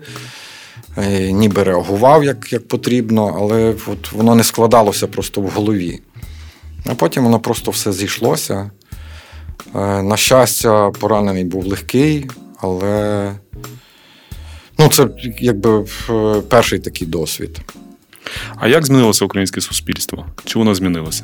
е, 0.97 1.31
ніби 1.31 1.63
реагував 1.63 2.23
як, 2.23 2.53
як 2.53 2.67
потрібно, 2.67 3.35
але 3.39 3.75
от 3.87 4.11
воно 4.11 4.35
не 4.35 4.43
складалося 4.43 5.07
просто 5.07 5.41
в 5.41 5.49
голові. 5.49 5.99
А 6.85 6.95
потім 6.95 7.23
воно 7.23 7.39
просто 7.39 7.71
все 7.71 7.93
зійшлося. 7.93 8.71
На 10.03 10.17
щастя, 10.17 10.89
поранений 10.89 11.43
був 11.43 11.65
легкий, 11.65 12.29
але 12.57 13.35
ну, 14.81 14.89
це 14.89 15.07
якби 15.39 15.85
е, 16.09 16.41
перший 16.49 16.79
такий 16.79 17.07
досвід. 17.07 17.61
А 18.55 18.67
як 18.67 18.85
змінилося 18.85 19.25
українське 19.25 19.61
суспільство? 19.61 20.25
Чи 20.45 20.59
воно 20.59 20.75
змінилося? 20.75 21.23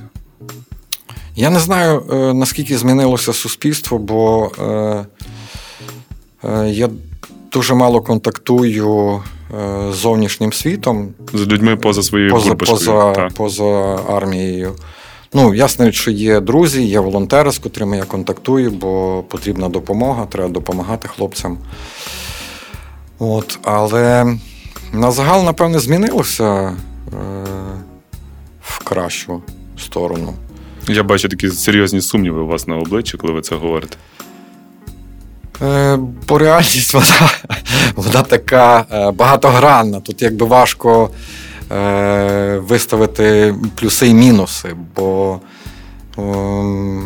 Я 1.35 1.49
не 1.49 1.59
знаю, 1.59 2.03
е, 2.11 2.33
наскільки 2.33 2.77
змінилося 2.77 3.33
суспільство, 3.33 3.97
бо 3.97 4.51
е, 6.43 6.69
я 6.69 6.89
дуже 7.51 7.73
мало 7.73 8.01
контактую 8.01 9.21
з 9.91 9.95
зовнішнім 9.95 10.53
світом, 10.53 11.13
З 11.33 11.47
людьми 11.47 11.75
поза 11.75 12.03
своєю 12.03 12.31
поза, 12.31 12.55
поза, 12.55 13.29
поза 13.35 13.99
армією. 14.09 14.75
Ну, 15.33 15.53
ясно, 15.53 15.91
що 15.91 16.11
є 16.11 16.39
друзі, 16.39 16.83
є 16.83 16.99
волонтери, 16.99 17.51
з 17.51 17.57
котрими 17.57 17.97
я 17.97 18.03
контактую, 18.03 18.71
бо 18.71 19.23
потрібна 19.29 19.69
допомога, 19.69 20.25
треба 20.25 20.49
допомагати 20.49 21.07
хлопцям. 21.07 21.57
От, 23.19 23.59
але 23.63 24.37
на 24.93 25.11
загал, 25.11 25.43
напевне, 25.43 25.79
змінилося 25.79 26.43
е, 26.43 26.75
в 28.61 28.79
кращу 28.83 29.41
сторону. 29.77 30.33
Я 30.87 31.03
бачу 31.03 31.29
такі 31.29 31.49
серйозні 31.49 32.01
сумніви 32.01 32.41
у 32.41 32.47
вас 32.47 32.67
на 32.67 32.75
обличчі, 32.75 33.17
коли 33.17 33.33
ви 33.33 33.41
це 33.41 33.55
говорите. 33.55 33.97
Е, 35.61 35.97
бо 36.27 36.37
реальність 36.37 36.93
вона, 36.93 37.29
вона 37.95 38.21
така 38.21 38.85
е, 38.91 39.11
багатогранна. 39.11 39.99
Тут 39.99 40.21
якби 40.21 40.45
важко 40.45 41.09
е, 41.71 42.57
виставити 42.57 43.55
плюси 43.75 44.07
і 44.07 44.13
мінуси, 44.13 44.75
бо 44.95 45.39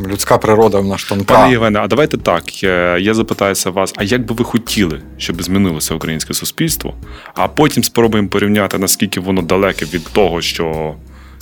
людська 0.08 0.38
природа 0.38 0.80
в 0.80 0.86
нас 0.86 1.03
тонка. 1.03 1.34
Пане 1.34 1.51
Євгене, 1.51 1.80
а 1.80 1.88
давайте 1.88 2.18
так. 2.18 2.63
Я 3.01 3.13
запитаюся 3.13 3.70
вас, 3.70 3.94
а 3.98 4.03
як 4.03 4.25
би 4.25 4.36
ви 4.36 4.46
хотіли, 4.46 5.01
щоб 5.18 5.44
змінилося 5.44 5.96
українське 5.96 6.34
суспільство? 6.34 6.94
А 7.36 7.48
потім 7.48 7.84
спробуємо 7.84 8.30
порівняти, 8.30 8.77
наскільки 8.77 9.20
воно 9.20 9.41
далеке 9.41 9.86
від 9.86 10.08
того, 10.08 10.41
що 10.41 10.96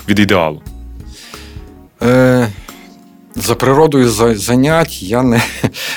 від 0.09 0.19
ідеалу. 0.19 0.61
Е, 2.01 2.47
за 3.35 3.55
природою 3.55 4.09
занять 4.35 5.03
я 5.03 5.23
не, 5.23 5.41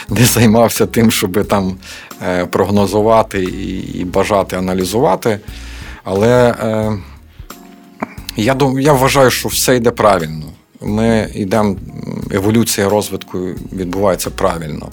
не 0.09 0.25
займався 0.25 0.87
тим, 0.87 1.11
щоб 1.11 1.45
там 1.47 1.76
е, 2.23 2.47
прогнозувати 2.47 3.45
і, 3.45 3.99
і 3.99 4.05
бажати 4.05 4.57
аналізувати. 4.57 5.41
Але 6.05 6.50
е, 6.50 6.99
я, 8.37 8.57
я 8.81 8.93
вважаю, 8.93 9.31
що 9.31 9.49
все 9.49 9.76
йде 9.76 9.91
правильно. 9.91 10.47
Ми 10.85 11.31
йдемо, 11.35 11.77
еволюція 12.31 12.89
розвитку 12.89 13.39
відбувається 13.73 14.31
правильно. 14.31 14.89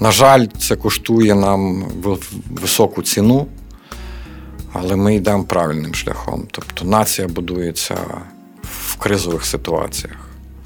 На 0.00 0.10
жаль, 0.10 0.46
це 0.58 0.76
коштує 0.76 1.34
нам 1.34 1.84
високу 2.50 3.02
ціну, 3.02 3.46
але 4.72 4.96
ми 4.96 5.14
йдемо 5.14 5.44
правильним 5.44 5.94
шляхом. 5.94 6.46
Тобто 6.50 6.84
нація 6.84 7.28
будується 7.28 7.96
в 8.62 8.96
кризових 8.96 9.44
ситуаціях. 9.44 10.16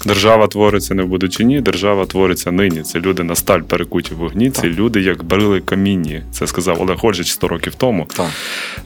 Держава 0.05 0.47
твориться 0.47 0.93
не 0.93 1.03
в 1.03 1.07
будучині, 1.07 1.61
держава 1.61 2.05
твориться 2.05 2.51
нині. 2.51 2.81
Це 2.81 2.99
люди 2.99 3.23
на 3.23 3.35
сталь 3.35 3.61
перекуті 3.61 4.13
в 4.13 4.17
вогні, 4.17 4.51
це 4.51 4.67
люди, 4.67 5.01
як 5.01 5.23
барили 5.23 5.61
камінні. 5.61 6.23
Це 6.31 6.47
сказав 6.47 6.81
Олег 6.81 6.97
Ольжич 7.01 7.31
100 7.31 7.47
років 7.47 7.75
тому. 7.75 8.07
Так. 8.15 8.29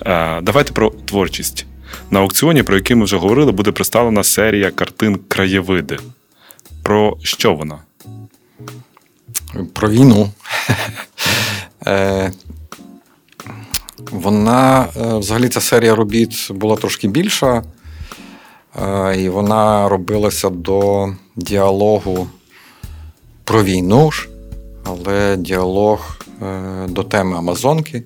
Е, 0.05 0.41
Давайте 0.41 0.73
про 0.73 0.89
творчість. 1.05 1.65
На 2.11 2.19
аукціоні, 2.19 2.63
про 2.63 2.75
який 2.75 2.95
ми 2.95 3.05
вже 3.05 3.17
говорили, 3.17 3.51
буде 3.51 3.71
представлена 3.71 4.23
серія 4.23 4.71
картин 4.71 5.19
Краєвиди. 5.27 5.99
Про 6.83 7.17
що 7.23 7.53
вона? 7.53 7.77
Про 9.73 9.89
війну. 9.89 10.29
Е, 11.87 12.31
Вона 14.11 14.87
е, 14.97 15.17
взагалі 15.17 15.49
ця 15.49 15.61
серія 15.61 15.95
робіт 15.95 16.51
була 16.51 16.75
трошки 16.75 17.07
більша, 17.07 17.63
е, 18.81 19.15
і 19.21 19.29
вона 19.29 19.89
робилася 19.89 20.49
до 20.49 21.09
діалогу 21.35 22.27
про 23.43 23.63
війну 23.63 24.11
але 24.89 25.37
діалог 25.37 26.17
до 26.87 27.03
теми 27.03 27.37
Амазонки, 27.37 28.03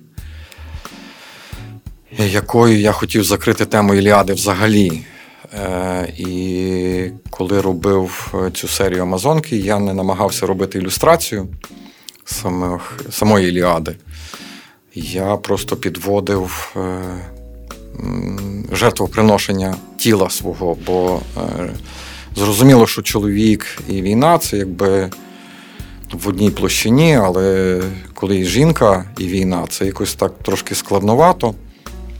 якою 2.18 2.80
я 2.80 2.92
хотів 2.92 3.24
закрити 3.24 3.66
тему 3.66 3.94
Іліади 3.94 4.32
взагалі. 4.32 5.02
Е, 5.54 6.12
І 6.18 7.10
коли 7.30 7.60
робив 7.60 8.34
е, 8.34 8.50
цю 8.50 8.68
серію 8.68 9.02
Амазонки, 9.02 9.56
я 9.56 9.78
не 9.78 9.94
намагався 9.94 10.46
робити 10.46 10.78
ілюстрацію 10.78 11.48
самих, 12.24 13.00
самої 13.10 13.48
Іліади. 13.48 13.96
Я 14.94 15.36
просто 15.36 15.76
підводив 15.76 16.74
е, 16.76 17.02
жертвоприношення 18.72 19.74
тіла 19.96 20.30
свого, 20.30 20.76
бо 20.86 21.20
зрозуміло, 22.36 22.86
що 22.86 23.02
чоловік 23.02 23.66
і 23.88 24.02
війна 24.02 24.38
це 24.38 24.56
якби 24.56 25.10
в 26.12 26.28
одній 26.28 26.50
площині, 26.50 27.16
але 27.16 27.80
коли 28.14 28.38
і 28.38 28.44
жінка 28.44 29.04
і 29.18 29.26
війна, 29.26 29.64
це 29.68 29.86
якось 29.86 30.14
так 30.14 30.32
трошки 30.42 30.74
складновато. 30.74 31.54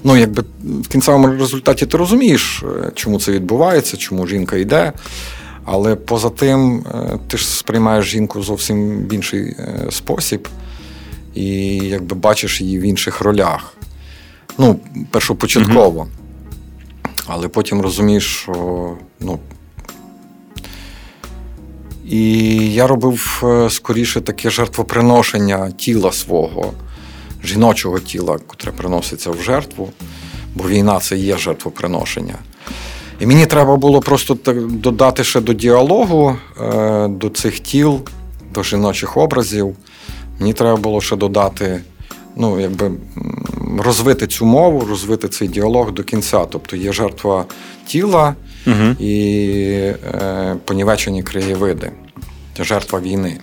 Ну, 0.06 0.16
якби 0.16 0.44
в 0.62 0.88
кінцевому 0.88 1.26
результаті 1.26 1.86
ти 1.86 1.96
розумієш, 1.96 2.62
е, 2.62 2.90
чому 2.94 3.20
це 3.20 3.32
відбувається, 3.32 3.96
чому 3.96 4.26
жінка 4.26 4.56
йде. 4.56 4.92
Але 5.64 5.96
поза 5.96 6.30
тим, 6.30 6.84
е, 6.94 7.18
ти 7.28 7.36
ж 7.36 7.48
сприймаєш 7.48 8.06
жінку 8.06 8.42
зовсім 8.42 8.98
в 8.98 9.12
інший 9.12 9.42
е, 9.42 9.86
спосіб, 9.90 10.48
і 11.34 11.76
якби 11.76 12.16
бачиш 12.16 12.60
її 12.60 12.78
в 12.78 12.82
інших 12.82 13.20
ролях. 13.20 13.74
Ну, 14.58 14.80
першопочатково. 15.10 16.08
Але 17.26 17.48
потім 17.48 17.80
розумієш, 17.80 18.24
що 18.24 18.96
ну. 19.20 19.38
І 22.08 22.46
я 22.72 22.86
робив 22.86 23.44
скоріше 23.70 24.20
таке 24.20 24.50
жертвоприношення 24.50 25.70
тіла 25.70 26.12
свого, 26.12 26.72
жіночого 27.44 27.98
тіла, 27.98 28.38
котре 28.46 28.72
приноситься 28.72 29.30
в 29.30 29.42
жертву, 29.42 29.90
бо 30.54 30.68
війна 30.68 31.00
це 31.00 31.16
є 31.16 31.38
жертвоприношення. 31.38 32.34
І 33.20 33.26
мені 33.26 33.46
треба 33.46 33.76
було 33.76 34.00
просто 34.00 34.38
додати 34.70 35.24
ще 35.24 35.40
до 35.40 35.52
діалогу, 35.52 36.36
е, 36.60 37.08
до 37.08 37.30
цих 37.30 37.60
тіл, 37.60 38.00
до 38.54 38.62
жіночих 38.62 39.16
образів. 39.16 39.76
Мені 40.40 40.52
треба 40.52 40.76
було 40.76 41.00
ще 41.00 41.16
додати, 41.16 41.80
ну, 42.36 42.60
якби 42.60 42.90
розвити 43.78 44.26
цю 44.26 44.46
мову, 44.46 44.86
розвити 44.90 45.28
цей 45.28 45.48
діалог 45.48 45.92
до 45.92 46.04
кінця. 46.04 46.44
Тобто 46.44 46.76
є 46.76 46.92
жертва 46.92 47.44
тіла 47.86 48.34
Угу. 48.66 48.96
і 48.98 49.14
е, 50.14 50.56
понівечені 50.64 51.22
краєвиди, 51.22 51.92
жертва 52.58 53.00
війни. 53.00 53.40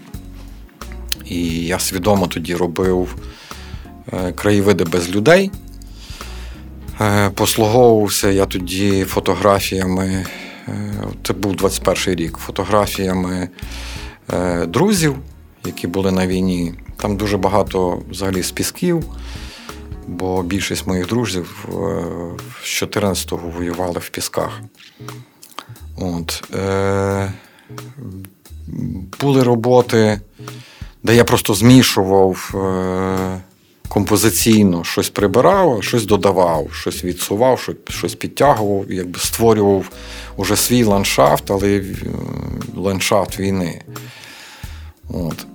І 1.26 1.66
я 1.66 1.80
свідомо 1.80 2.28
тоді 2.28 2.56
робив 2.56 3.16
краєвиди 4.36 4.84
без 4.84 5.10
людей. 5.10 5.52
Е, 7.02 7.30
Послуговувався 7.30 8.30
я 8.30 8.46
тоді 8.46 9.04
фотографіями, 9.04 10.26
е, 10.68 10.94
це 11.24 11.34
був 11.34 11.56
21 11.56 12.16
рік, 12.16 12.38
фотографіями 12.38 13.50
е, 14.34 14.66
друзів, 14.66 15.16
які 15.66 15.88
були 15.88 16.12
на 16.12 16.28
війні. 16.28 16.74
Там 16.98 17.18
дуже 17.18 17.38
багато 17.38 18.02
взагалі 18.10 18.44
списків, 18.44 19.04
бо 20.08 20.44
більшість 20.44 20.88
моїх 20.88 21.08
друзів 21.08 21.66
е, 21.68 21.72
з 22.64 22.84
14-го 22.84 23.50
воювали 23.58 24.00
в 24.00 24.10
пісках. 24.10 24.62
От, 25.98 26.44
е, 26.56 27.34
були 29.20 29.44
роботи, 29.44 30.22
де 31.04 31.16
я 31.16 31.24
просто 31.24 31.54
змішував 31.54 32.52
е, 32.56 33.42
композиційно, 33.94 34.84
щось 34.84 35.10
прибирав, 35.10 35.84
щось 35.84 36.06
додавав, 36.06 36.70
щось 36.74 37.04
відсував, 37.04 37.76
щось, 37.90 38.16
підтягував, 38.16 38.92
якби 38.92 39.20
створював 39.20 39.90
уже 40.36 40.56
свій 40.56 40.84
ландшафт, 40.84 41.52
але 41.52 41.78
е, 41.78 41.84
ландшафт 42.76 43.40
війни. 43.40 43.82
От. 45.10 45.46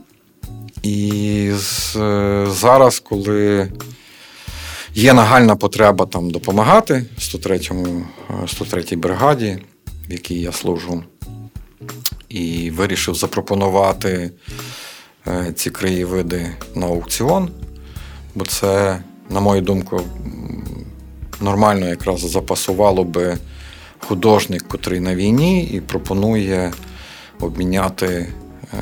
І 0.83 1.51
е, 1.97 2.47
зараз, 2.51 3.01
коли 3.01 3.73
є 4.95 5.13
нагальна 5.13 5.57
потреба 5.57 6.07
там 6.07 6.31
допомагати 6.31 7.05
103-му, 7.19 8.05
е, 8.31 8.33
103-й 8.47 8.97
бригаді, 8.97 9.59
в 10.09 10.13
якій 10.13 10.41
я 10.41 10.53
служу, 10.53 11.05
і 12.29 12.71
вирішив 12.71 13.15
запропонувати 13.15 14.31
е, 15.27 15.53
ці 15.57 15.71
краєвиди 15.71 16.51
на 16.75 16.87
аукціон, 16.87 17.51
бо 18.37 18.45
це, 18.45 18.99
на 19.31 19.41
мою 19.41 19.61
думку, 19.61 20.01
нормально 21.41 21.89
якраз 21.89 22.21
запасувало 22.21 23.05
би 23.05 23.37
художник, 23.99 24.69
котрий 24.69 25.01
на 25.01 25.15
війні, 25.15 25.65
і 25.65 25.81
пропонує 25.81 26.73
обміняти 27.41 28.07
е, 28.75 28.79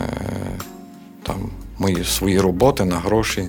там, 1.22 1.50
мої 1.78 2.04
свої 2.04 2.40
роботи 2.40 2.84
на 2.84 2.96
гроші, 2.96 3.44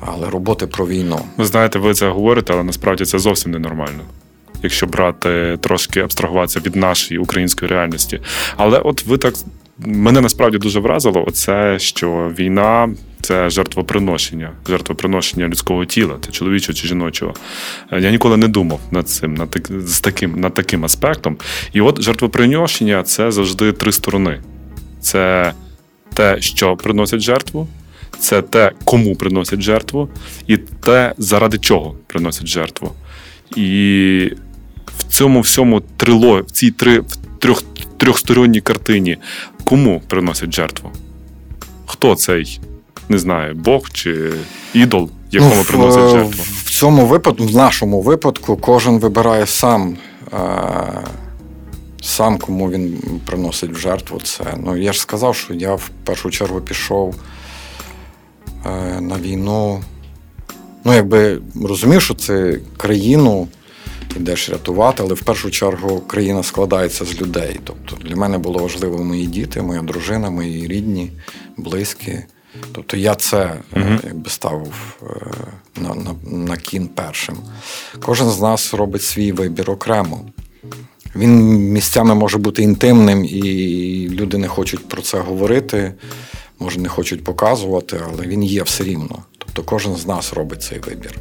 але 0.00 0.30
роботи 0.30 0.66
про 0.66 0.86
війну. 0.86 1.20
Ви 1.36 1.44
знаєте, 1.44 1.78
ви 1.78 1.94
це 1.94 2.08
говорите, 2.08 2.52
але 2.52 2.62
насправді 2.62 3.04
це 3.04 3.18
зовсім 3.18 3.52
ненормально. 3.52 4.04
Якщо 4.62 4.86
брати 4.86 5.58
трошки 5.60 6.00
абстрагуватися 6.00 6.60
від 6.60 6.76
нашої 6.76 7.20
української 7.20 7.70
реальності. 7.70 8.20
Але 8.56 8.78
от 8.78 9.06
ви 9.06 9.18
так 9.18 9.34
мене 9.86 10.20
насправді 10.20 10.58
дуже 10.58 10.80
вразило, 10.80 11.24
оце, 11.26 11.78
що 11.78 12.32
війна 12.38 12.94
це 13.20 13.50
жертвоприношення, 13.50 14.50
жертвоприношення 14.68 15.48
людського 15.48 15.84
тіла, 15.84 16.14
це 16.26 16.30
чоловічого 16.32 16.74
чи 16.74 16.88
жіночого. 16.88 17.34
Е, 17.92 18.00
Я 18.00 18.10
ніколи 18.10 18.36
не 18.36 18.48
думав 18.48 18.80
над 18.90 19.08
цим, 19.08 19.34
над, 19.34 19.50
так- 19.50 19.70
з 19.86 20.00
таким, 20.00 20.40
над 20.40 20.54
таким 20.54 20.84
аспектом. 20.84 21.36
І 21.72 21.80
от 21.80 22.02
жертвоприношення 22.02 23.02
це 23.02 23.30
завжди 23.32 23.72
три 23.72 23.92
сторони. 23.92 24.40
Це 25.00 25.52
те, 26.14 26.40
що 26.40 26.76
приносять 26.76 27.20
жертву, 27.20 27.68
це 28.18 28.42
те, 28.42 28.72
кому 28.84 29.16
приносять 29.16 29.60
жертву, 29.60 30.08
і 30.46 30.56
те, 30.56 31.14
заради 31.18 31.58
чого 31.58 31.94
приносять 32.06 32.46
жертву. 32.46 32.92
І 33.56 34.30
в 34.98 35.02
цьому 35.08 35.40
всьому 35.40 35.80
трило, 35.96 36.40
в 36.40 36.50
цій 36.50 36.70
три, 36.70 37.00
в 37.00 37.16
трьох, 37.38 37.62
трьохсторонній 38.02 38.60
картині, 38.60 39.18
кому 39.64 40.02
приносять 40.08 40.54
жертву? 40.54 40.90
Хто 41.86 42.14
цей? 42.14 42.60
Не 43.08 43.18
знаю, 43.18 43.54
Бог 43.54 43.90
чи 43.92 44.32
ідол, 44.74 45.10
якому 45.30 45.54
Ну, 45.56 45.64
приносять 45.64 46.10
жертву? 46.10 46.44
В 46.64 46.70
цьому 46.70 47.06
випадку, 47.06 47.44
в 47.44 47.56
нашому 47.56 48.00
випадку, 48.00 48.56
кожен 48.56 48.98
вибирає 48.98 49.46
сам, 49.46 49.96
е, 50.32 50.38
сам 52.02 52.38
кому 52.38 52.70
він 52.70 52.98
приносить 53.26 53.70
в 53.70 53.76
жертву 53.76 54.20
це. 54.22 54.44
Ну, 54.64 54.76
я 54.76 54.92
ж 54.92 55.00
сказав, 55.00 55.36
що 55.36 55.54
я 55.54 55.74
в 55.74 55.90
першу 56.04 56.30
чергу 56.30 56.60
пішов 56.60 57.14
е, 58.66 59.00
на 59.00 59.16
війну. 59.18 59.82
Ну, 60.84 60.94
якби 60.94 61.40
розумів, 61.64 62.02
що 62.02 62.14
це 62.14 62.58
країну 62.76 63.48
йдеш 64.16 64.50
рятувати, 64.50 65.02
але 65.02 65.14
в 65.14 65.22
першу 65.22 65.50
чергу 65.50 66.00
країна 66.00 66.42
складається 66.42 67.04
з 67.04 67.20
людей. 67.20 67.60
Тобто 67.64 67.96
для 67.96 68.16
мене 68.16 68.38
було 68.38 68.58
важливо 68.58 69.04
мої 69.04 69.26
діти, 69.26 69.62
моя 69.62 69.82
дружина, 69.82 70.30
мої 70.30 70.66
рідні, 70.66 71.12
близькі. 71.56 72.18
Тобто 72.72 72.96
я 72.96 73.14
це 73.14 73.54
е, 73.76 74.00
якби 74.04 74.30
ставив 74.30 74.96
е, 75.02 75.30
на, 75.80 75.94
на, 75.94 76.14
на 76.46 76.56
кін 76.56 76.88
першим. 76.88 77.38
Кожен 78.00 78.30
з 78.30 78.40
нас 78.40 78.74
робить 78.74 79.02
свій 79.02 79.32
вибір 79.32 79.70
окремо. 79.70 80.20
Він 81.16 81.58
місцями 81.72 82.14
може 82.14 82.38
бути 82.38 82.62
інтимним, 82.62 83.24
і 83.24 84.08
люди 84.08 84.38
не 84.38 84.48
хочуть 84.48 84.88
про 84.88 85.02
це 85.02 85.18
говорити, 85.18 85.94
може 86.58 86.80
не 86.80 86.88
хочуть 86.88 87.24
показувати, 87.24 88.00
але 88.08 88.26
він 88.26 88.42
є 88.42 88.62
все 88.62 88.84
рівно. 88.84 89.22
Тобто 89.38 89.62
кожен 89.62 89.96
з 89.96 90.06
нас 90.06 90.32
робить 90.32 90.62
цей 90.62 90.78
вибір. 90.78 91.18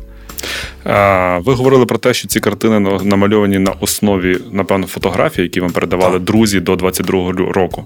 Ви 1.46 1.54
говорили 1.54 1.86
про 1.86 1.98
те, 1.98 2.13
що 2.13 2.28
ці 2.28 2.39
картини 2.39 2.80
намальовані 3.04 3.60
на 3.60 3.72
основі, 3.80 4.38
напевно, 4.52 4.88
фотографій, 4.88 5.41
які 5.41 5.60
вам 5.60 5.72
передавали 5.72 6.13
Так. 6.13 6.24
друзі 6.24 6.60
до 6.60 6.74
22-го 6.76 7.32
року. 7.32 7.84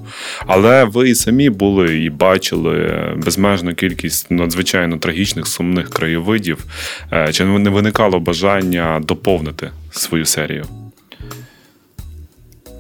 Але 0.48 0.84
ви 0.84 1.10
і 1.10 1.16
самі 1.16 1.50
були 1.50 2.00
і 2.04 2.10
бачили 2.10 2.92
безмежну 3.18 3.76
кількість 3.76 4.32
надзвичайно 4.32 4.98
трагічних, 4.98 5.48
сумних 5.48 5.90
краєвидів. 5.90 6.66
Е, 7.14 7.34
Чи 7.34 7.46
не 7.46 7.70
виникало 7.70 8.20
бажання 8.20 9.02
доповнити 9.04 9.72
свою 9.92 10.26
серію? 10.26 10.66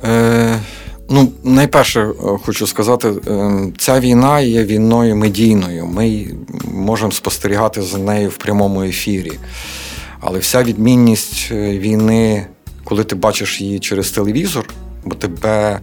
Е, 0.04 0.60
ну, 1.10 1.32
найперше 1.44 2.02
е, 2.02 2.14
хочу 2.44 2.68
сказати, 2.68 3.08
е, 3.28 3.52
ця 3.78 4.00
війна 4.00 4.40
є 4.40 4.64
війною 4.64 5.16
медійною. 5.16 5.86
Ми 5.86 6.28
можемо 6.74 7.12
спостерігати 7.12 7.82
за 7.82 7.98
нею 7.98 8.30
в 8.30 8.38
прямому 8.38 8.84
ефірі. 8.84 9.32
Але 10.28 10.40
вся 10.40 10.64
відмінність 10.64 11.48
е, 11.52 11.80
війни, 11.80 12.48
коли 12.84 13.04
ти 13.04 13.16
бачиш 13.16 13.62
її 13.62 13.80
через 13.80 14.12
телевізор, 14.12 14.70
бо 15.04 15.16
тебе 15.16 15.80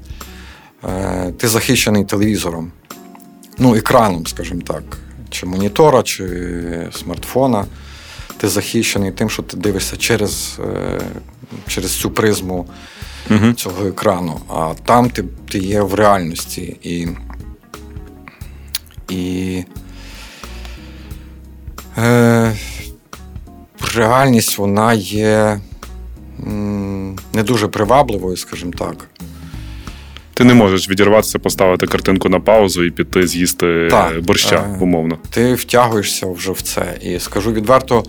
е, 0.84 1.32
ти 1.38 1.48
захищений 1.48 2.04
телевізором, 2.04 2.72
ну, 3.58 3.74
екраном, 3.74 4.26
скажімо 4.26 4.60
так, 4.66 4.82
чи 5.30 5.46
монітора, 5.46 6.02
чи 6.02 6.88
смартфона. 6.92 7.64
Ти 8.36 8.48
захищений 8.48 9.12
тим, 9.12 9.30
що 9.30 9.42
ти 9.42 9.56
дивишся 9.56 9.96
через, 9.96 10.60
е, 10.60 11.00
через 11.66 12.00
цю 12.00 12.10
призму 12.10 12.66
Угу. 13.30 13.52
цього 13.52 13.86
екрану, 13.86 14.40
а 14.48 14.74
там 14.84 15.10
ти, 15.10 15.24
ти 15.50 15.58
є 15.58 15.82
в 15.82 15.94
реальності. 15.94 16.76
І, 16.82 17.08
і 19.14 19.64
е, 21.98 22.56
реальність 23.94 24.58
вона 24.58 24.92
є 24.92 25.60
не 27.32 27.42
дуже 27.42 27.68
привабливою, 27.68 28.36
скажімо 28.36 28.72
так. 28.78 29.08
Ти 30.34 30.44
не 30.44 30.54
можеш 30.54 30.90
відірватися, 30.90 31.38
поставити 31.38 31.86
картинку 31.86 32.28
на 32.28 32.40
паузу 32.40 32.84
і 32.84 32.90
піти 32.90 33.26
з'їсти 33.26 33.88
Так, 33.90 34.22
борща, 34.22 34.56
е, 34.56 34.78
умовно. 34.80 35.18
Ти 35.30 35.54
втягуєшся 35.54 36.26
вже 36.26 36.52
в 36.52 36.62
це. 36.62 36.98
І 37.02 37.18
скажу 37.18 37.52
відверто, 37.52 38.00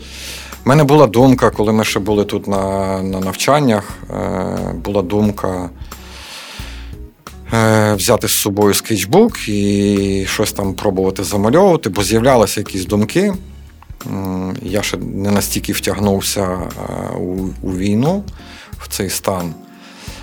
в 0.65 0.69
мене 0.69 0.83
була 0.83 1.07
думка, 1.07 1.49
коли 1.49 1.73
ми 1.73 1.83
ще 1.83 1.99
були 1.99 2.25
тут 2.25 2.47
на, 2.47 3.01
на 3.01 3.19
навчаннях, 3.19 3.89
е, 4.09 4.73
була 4.85 5.01
думка 5.01 5.69
е, 7.53 7.93
взяти 7.93 8.27
з 8.27 8.31
собою 8.31 8.73
скетчбук 8.73 9.49
і 9.49 10.25
щось 10.29 10.51
там 10.51 10.73
пробувати 10.73 11.23
замальовувати, 11.23 11.89
бо 11.89 12.03
з'являлися 12.03 12.59
якісь 12.59 12.85
думки. 12.85 13.33
Я 14.61 14.81
ще 14.81 14.97
не 14.97 15.31
настільки 15.31 15.73
втягнувся 15.73 16.41
е, 16.41 17.15
у, 17.15 17.49
у 17.61 17.75
війну 17.77 18.23
в 18.77 18.87
цей 18.87 19.09
стан. 19.09 19.53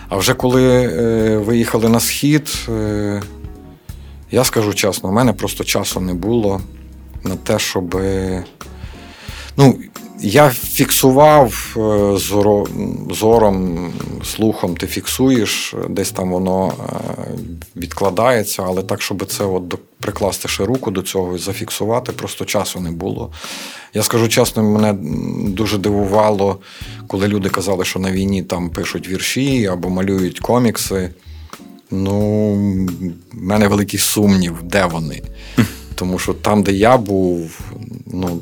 А 0.09 0.17
вже 0.17 0.35
коли 0.35 0.65
е, 0.65 1.39
виїхали 1.39 1.89
на 1.89 2.01
схід, 2.01 2.69
е, 2.69 3.23
я 4.31 4.45
скажу 4.45 4.75
чесно, 4.75 5.09
у 5.09 5.13
мене 5.13 5.33
просто 5.33 5.65
часу 5.65 6.01
не 6.01 6.15
було 6.15 6.61
на 7.25 7.37
те, 7.37 7.59
щоб. 7.59 8.03
Ну, 9.57 9.79
я 10.21 10.51
фіксував 10.51 11.77
зоро, 12.17 12.67
зором, 13.11 13.93
слухом, 14.25 14.77
ти 14.77 14.87
фіксуєш, 14.87 15.75
десь 15.89 16.11
там 16.11 16.31
воно 16.31 16.73
відкладається, 17.77 18.63
але 18.67 18.83
так, 18.83 19.03
щоб 19.03 19.27
це 19.27 19.45
от 19.45 19.79
прикласти 20.01 20.49
ще 20.49 20.65
руку 20.65 20.91
до 20.91 21.03
цього 21.03 21.37
і 21.37 21.39
зафіксувати, 21.39 22.13
просто 22.13 22.45
часу 22.45 22.81
не 22.81 22.91
було. 22.91 23.33
Я 23.95 24.03
скажу 24.03 24.29
чесно, 24.29 24.63
мене 24.63 24.93
дуже 25.51 25.79
дивувало, 25.79 26.59
коли 27.07 27.29
люди 27.29 27.49
казали, 27.49 27.85
що 27.85 27.99
на 27.99 28.13
війні 28.13 28.43
там 28.43 28.71
пишуть 28.71 29.09
вірші 29.09 29.67
або 29.67 29.91
малюють 29.91 30.41
комікси. 30.41 31.11
Ну, 31.91 32.53
в 33.33 33.43
мене 33.43 33.69
великий 33.69 34.01
сумнів, 34.01 34.57
де 34.63 34.87
вони. 34.87 35.23
Тому 35.95 36.19
що 36.19 36.35
там, 36.35 36.63
де 36.63 36.73
я 36.73 36.97
був, 36.97 37.61
ну, 38.07 38.41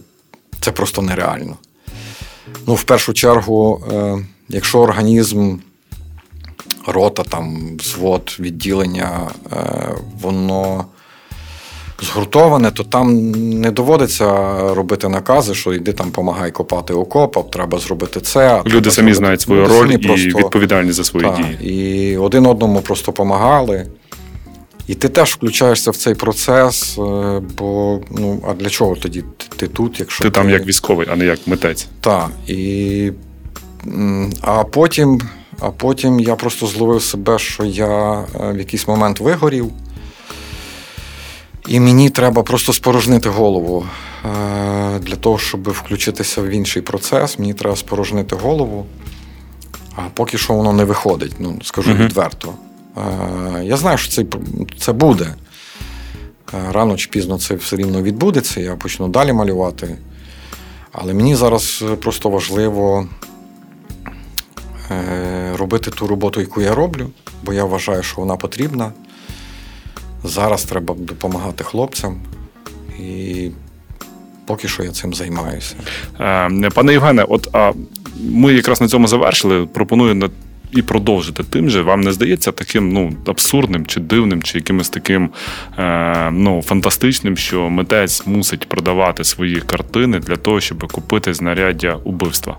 це 0.61 0.73
просто 0.73 1.03
нереально. 1.03 1.57
Ну, 2.67 2.75
в 2.75 2.83
першу 2.83 3.15
чергу, 3.15 3.85
е, 3.93 4.19
якщо 4.49 4.81
організм, 4.81 5.57
рота, 6.87 7.23
там, 7.23 7.77
взвод, 7.77 8.37
відділення, 8.41 9.31
е, 9.53 9.89
воно 10.21 10.85
згуртоване, 12.03 12.71
то 12.71 12.85
там 12.85 13.31
не 13.61 13.71
доводиться 13.71 14.25
робити 14.75 15.09
накази, 15.09 15.55
що 15.55 15.75
йди 15.75 15.93
там 15.93 16.11
помагай 16.11 16.51
копати 16.51 16.95
окоп, 16.95 17.39
а 17.39 17.43
треба 17.43 17.79
зробити 17.79 18.21
це. 18.21 18.49
а 18.49 18.59
Люди 18.59 18.71
треба 18.71 18.91
самі 18.91 18.91
зробити- 18.91 19.15
знають 19.15 19.41
свою 19.41 19.63
Люди 19.63 19.73
роль 19.81 19.89
і 19.91 19.99
просто- 19.99 20.39
відповідальність 20.39 20.97
за 20.97 21.05
свої 21.05 21.27
так, 21.27 21.37
дії. 21.37 22.13
І 22.13 22.17
один 22.17 22.47
одному 22.47 22.81
просто 22.81 23.07
допомагали. 23.13 23.87
І 24.87 24.95
ти 24.95 25.09
теж 25.09 25.35
включаєшся 25.35 25.91
в 25.91 25.97
цей 25.97 26.15
процес, 26.15 26.99
е, 26.99 27.41
бо 27.59 28.01
ну, 28.11 28.41
а 28.49 28.55
для 28.55 28.69
чого 28.71 28.97
тоді 28.97 29.25
ти, 29.37 29.47
ти 29.57 29.69
тут, 29.69 30.01
якщо 30.01 30.25
Ти 30.25 30.31
там 30.31 30.51
як 30.51 30.67
військовий, 30.67 31.07
а 31.11 31.17
не 31.17 31.25
як 31.25 31.39
митець. 31.47 31.87
Так. 32.01 32.29
І, 32.47 33.13
а, 34.41 34.65
потім, 34.65 35.21
а 35.61 35.71
потім 35.71 36.21
я 36.21 36.35
просто 36.35 36.67
зловив 36.67 37.03
себе, 37.03 37.39
що 37.39 37.65
я 37.65 38.25
е, 38.41 38.53
в 38.53 38.59
якийсь 38.59 38.89
момент 38.89 39.21
вигорів. 39.21 39.71
І 41.69 41.81
мені 41.81 42.11
треба 42.11 42.43
просто 42.43 42.73
спорожнити 42.73 43.29
голову. 43.29 43.87
Е, 44.25 44.99
Для 44.99 45.17
того, 45.17 45.39
щоб 45.39 45.71
включитися 45.71 46.43
в 46.43 46.49
інший 46.49 46.83
процес, 46.83 47.39
мені 47.39 47.55
треба 47.55 47.77
спорожнити 47.77 48.37
голову. 48.37 48.87
А 49.97 50.01
поки 50.15 50.39
що 50.39 50.55
воно 50.55 50.73
не 50.73 50.85
виходить, 50.85 51.33
ну, 51.39 51.59
скажу 51.65 51.91
Мгм. 51.91 52.05
відверто. 52.05 52.55
Е, 52.97 53.65
Я 53.65 53.77
знаю, 53.77 53.99
що 53.99 54.11
це, 54.13 54.25
це 54.79 54.93
буде. 54.93 55.35
Е, 56.55 56.73
Рано 56.73 56.97
чи 56.97 57.09
пізно 57.11 57.39
це 57.39 57.55
все 57.55 57.77
рівно 57.77 58.03
відбудеться, 58.03 58.61
я 58.61 58.77
почну 58.77 59.09
далі 59.09 59.33
малювати. 59.33 59.99
Але 60.93 61.15
мені 61.15 61.35
зараз 61.37 61.85
просто 62.03 62.29
важливо 62.31 63.07
робити 65.55 65.91
ту 65.91 66.07
роботу, 66.07 66.41
яку 66.41 66.61
я 66.63 66.75
роблю, 66.75 67.11
бо 67.43 67.53
я 67.53 67.65
вважаю, 67.65 68.03
що 68.03 68.21
вона 68.21 68.37
потрібна. 68.37 68.93
Зараз 70.29 70.65
треба 70.65 70.95
допомагати 70.99 71.65
хлопцям, 71.65 72.21
і 73.01 73.51
поки 74.47 74.69
що 74.69 74.83
я 74.83 74.91
цим 74.91 75.15
займаюся. 75.15 75.75
Е, 76.21 76.71
Пане 76.75 76.93
Євгене, 76.93 77.23
от 77.23 77.49
а, 77.53 77.73
ми 78.21 78.53
якраз 78.53 78.81
на 78.81 78.89
цьому 78.89 79.09
завершили. 79.09 79.67
Пропоную 79.67 80.15
на 80.15 80.31
і 80.73 80.83
продовжити 80.83 81.43
тим 81.43 81.71
же, 81.71 81.83
вам 81.83 82.01
не 82.01 82.13
здається 82.13 82.53
таким 82.53 82.93
ну, 82.93 83.13
абсурдним 83.27 83.87
чи 83.87 84.01
дивним, 84.01 84.43
чи 84.43 84.59
якимось 84.59 84.89
таким 84.89 85.31
е, 85.79 86.31
ну, 86.31 86.63
фантастичним, 86.63 87.37
що 87.37 87.71
митець 87.71 88.27
мусить 88.27 88.69
продавати 88.69 89.25
свої 89.25 89.61
картини 89.61 90.19
для 90.19 90.37
того, 90.37 90.61
щоб 90.61 90.93
купити 90.93 91.35
знаряддя 91.35 91.99
убивства? 92.05 92.57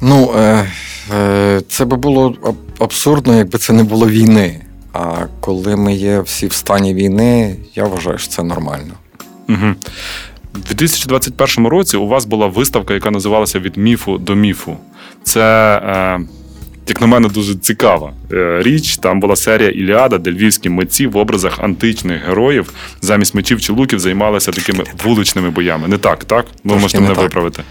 Ну, 0.00 0.32
е, 0.36 0.66
е, 1.14 1.60
це 1.68 1.84
би 1.84 1.96
було 1.96 2.56
абсурдно, 2.78 3.36
якби 3.36 3.58
це 3.58 3.72
не 3.72 3.84
було 3.84 4.08
війни. 4.08 4.60
А 4.92 5.26
коли 5.40 5.76
ми 5.76 5.94
є 5.94 6.20
всі 6.20 6.46
в 6.46 6.52
стані 6.52 6.94
війни, 6.94 7.56
я 7.74 7.84
вважаю, 7.84 8.18
що 8.18 8.28
це 8.28 8.42
нормально. 8.42 8.94
Угу. 9.48 9.74
У 10.54 10.58
2021 10.58 11.66
році 11.66 11.96
у 11.96 12.06
вас 12.06 12.24
була 12.24 12.46
виставка, 12.46 12.94
яка 12.94 13.10
називалася 13.10 13.58
Від 13.58 13.76
міфу 13.76 14.18
до 14.18 14.34
міфу. 14.34 14.76
Це, 15.22 15.40
е, 15.84 16.20
як 16.88 17.00
на 17.00 17.06
мене, 17.06 17.28
дуже 17.28 17.54
цікава 17.54 18.12
е, 18.32 18.62
річ. 18.62 18.96
Там 18.96 19.20
була 19.20 19.36
серія 19.36 19.70
Іліада, 19.70 20.18
де 20.18 20.30
львівські 20.30 20.68
митці 20.68 21.06
в 21.06 21.16
образах 21.16 21.60
античних 21.60 22.26
героїв 22.26 22.72
замість 23.00 23.34
мечів 23.34 23.60
чи 23.60 23.72
луків 23.72 23.98
займалися 23.98 24.52
такими 24.52 24.84
вуличними 25.04 25.50
боями. 25.50 25.88
Не 25.88 25.98
так, 25.98 26.24
так? 26.24 26.46
Ви 26.64 26.76
можете 26.76 26.98
не 26.98 27.02
мене 27.02 27.14
так. 27.14 27.24
виправити. 27.24 27.62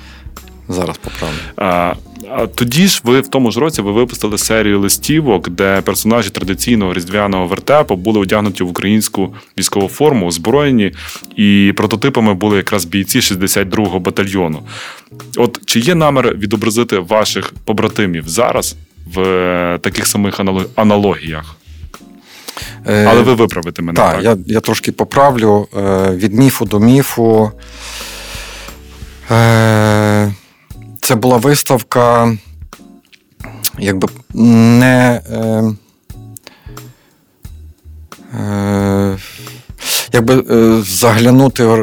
Зараз 0.69 0.97
поправлю. 0.97 1.97
Тоді 2.55 2.87
ж 2.87 3.01
ви 3.03 3.21
в 3.21 3.27
тому 3.27 3.51
ж 3.51 3.59
році 3.59 3.81
ви 3.81 3.91
випустили 3.91 4.37
серію 4.37 4.79
листівок, 4.79 5.49
де 5.49 5.81
персонажі 5.81 6.29
традиційного 6.29 6.93
різдвяного 6.93 7.47
вертепу 7.47 7.95
були 7.95 8.19
одягнуті 8.19 8.63
в 8.63 8.69
українську 8.69 9.33
військову 9.57 9.87
форму, 9.87 10.27
озброєні, 10.27 10.91
і 11.35 11.73
прототипами 11.77 12.33
були 12.33 12.57
якраз 12.57 12.85
бійці 12.85 13.19
62-го 13.19 13.99
батальйону. 13.99 14.59
От 15.37 15.59
чи 15.65 15.79
є 15.79 15.95
намір 15.95 16.35
відобразити 16.37 16.99
ваших 16.99 17.53
побратимів 17.65 18.29
зараз 18.29 18.75
в 19.13 19.19
е, 19.19 19.79
таких 19.81 20.07
самих 20.07 20.39
аналогіях? 20.75 21.55
Е, 22.87 23.05
Але 23.09 23.21
ви 23.21 23.33
виправите 23.33 23.81
мене. 23.81 23.95
Так, 23.95 24.23
я, 24.23 24.37
я 24.45 24.59
трошки 24.59 24.91
поправлю. 24.91 25.67
Е, 25.77 26.11
від 26.15 26.33
міфу 26.33 26.65
до 26.65 26.79
міфу. 26.79 27.51
Е, 29.31 30.33
це 31.09 31.15
була 31.15 31.37
виставка, 31.37 32.37
якби 33.79 34.07
не. 34.33 35.21
Е, 35.31 35.63
е, 38.39 39.17
якби 40.13 40.43
е, 40.49 40.83
заглянути 40.83 41.63
е, 41.63 41.75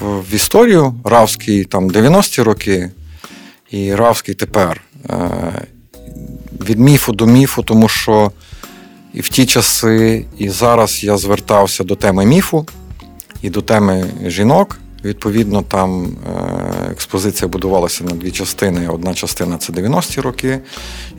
в, 0.00 0.34
історію 0.34 0.94
Равський 1.04 1.64
там 1.64 1.90
90-ті 1.90 2.42
роки 2.42 2.90
і 3.70 3.94
Равський 3.94 4.34
тепер. 4.34 4.80
Е, 5.10 5.66
від 6.60 6.78
міфу 6.78 7.12
до 7.12 7.26
міфу, 7.26 7.62
тому 7.62 7.88
що 7.88 8.32
і 9.14 9.20
в 9.20 9.28
ті 9.28 9.46
часи, 9.46 10.24
і 10.38 10.48
зараз 10.48 11.04
я 11.04 11.16
звертався 11.16 11.84
до 11.84 11.94
теми 11.94 12.26
міфу 12.26 12.66
і 13.42 13.50
до 13.50 13.62
теми 13.62 14.04
жінок. 14.26 14.78
Відповідно, 15.04 15.62
там 15.62 16.16
експозиція 16.92 17.48
будувалася 17.48 18.04
на 18.04 18.10
дві 18.10 18.30
частини. 18.30 18.88
Одна 18.88 19.14
частина 19.14 19.58
це 19.58 19.72
90-ті 19.72 20.20
роки, 20.20 20.58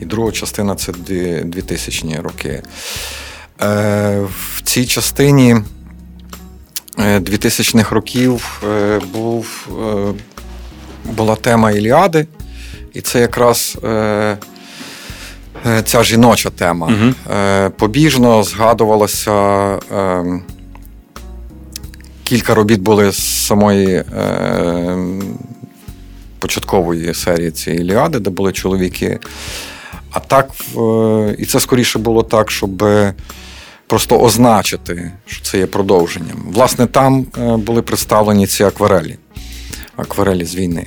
і 0.00 0.04
друга 0.04 0.32
частина 0.32 0.74
це 0.74 0.92
2000-ні 0.92 2.18
роки. 2.20 2.62
Е, 3.62 4.20
в 4.56 4.62
цій 4.62 4.86
частині 4.86 5.56
е, 6.98 7.18
2000-х 7.18 7.94
років 7.94 8.62
е, 8.68 9.00
був, 9.12 9.68
е, 9.88 10.12
була 11.12 11.36
тема 11.36 11.70
Іліади, 11.70 12.26
і 12.92 13.00
це 13.00 13.20
якраз. 13.20 13.78
Е, 13.84 14.38
Е, 15.66 15.82
ця 15.82 16.02
жіноча 16.04 16.50
тема. 16.50 16.92
Е, 17.34 17.70
Побіжно 17.70 18.42
згадувалося. 18.42 19.32
е, 19.92 20.40
Кілька 22.24 22.54
робіт 22.54 22.80
були 22.80 23.12
з 23.12 23.46
самої 23.46 23.86
е, 23.96 24.04
початкової 26.44 27.14
серії 27.14 27.50
цієї 27.50 27.82
Іліади, 27.82 28.18
де 28.18 28.30
були 28.30 28.52
чоловіки. 28.52 29.18
А 30.10 30.20
так, 30.20 30.50
і 31.38 31.44
це 31.44 31.60
скоріше 31.60 31.98
було 31.98 32.22
так, 32.22 32.50
щоб 32.50 32.84
просто 33.86 34.20
означити, 34.20 35.12
що 35.26 35.42
це 35.42 35.58
є 35.58 35.66
продовженням. 35.66 36.36
Власне, 36.46 36.86
там 36.86 37.26
е, 37.38 37.56
були 37.56 37.82
представлені 37.82 38.46
ці 38.46 38.64
акварелі, 38.64 39.16
акварелі 39.96 40.44
з 40.44 40.56
війни. 40.56 40.86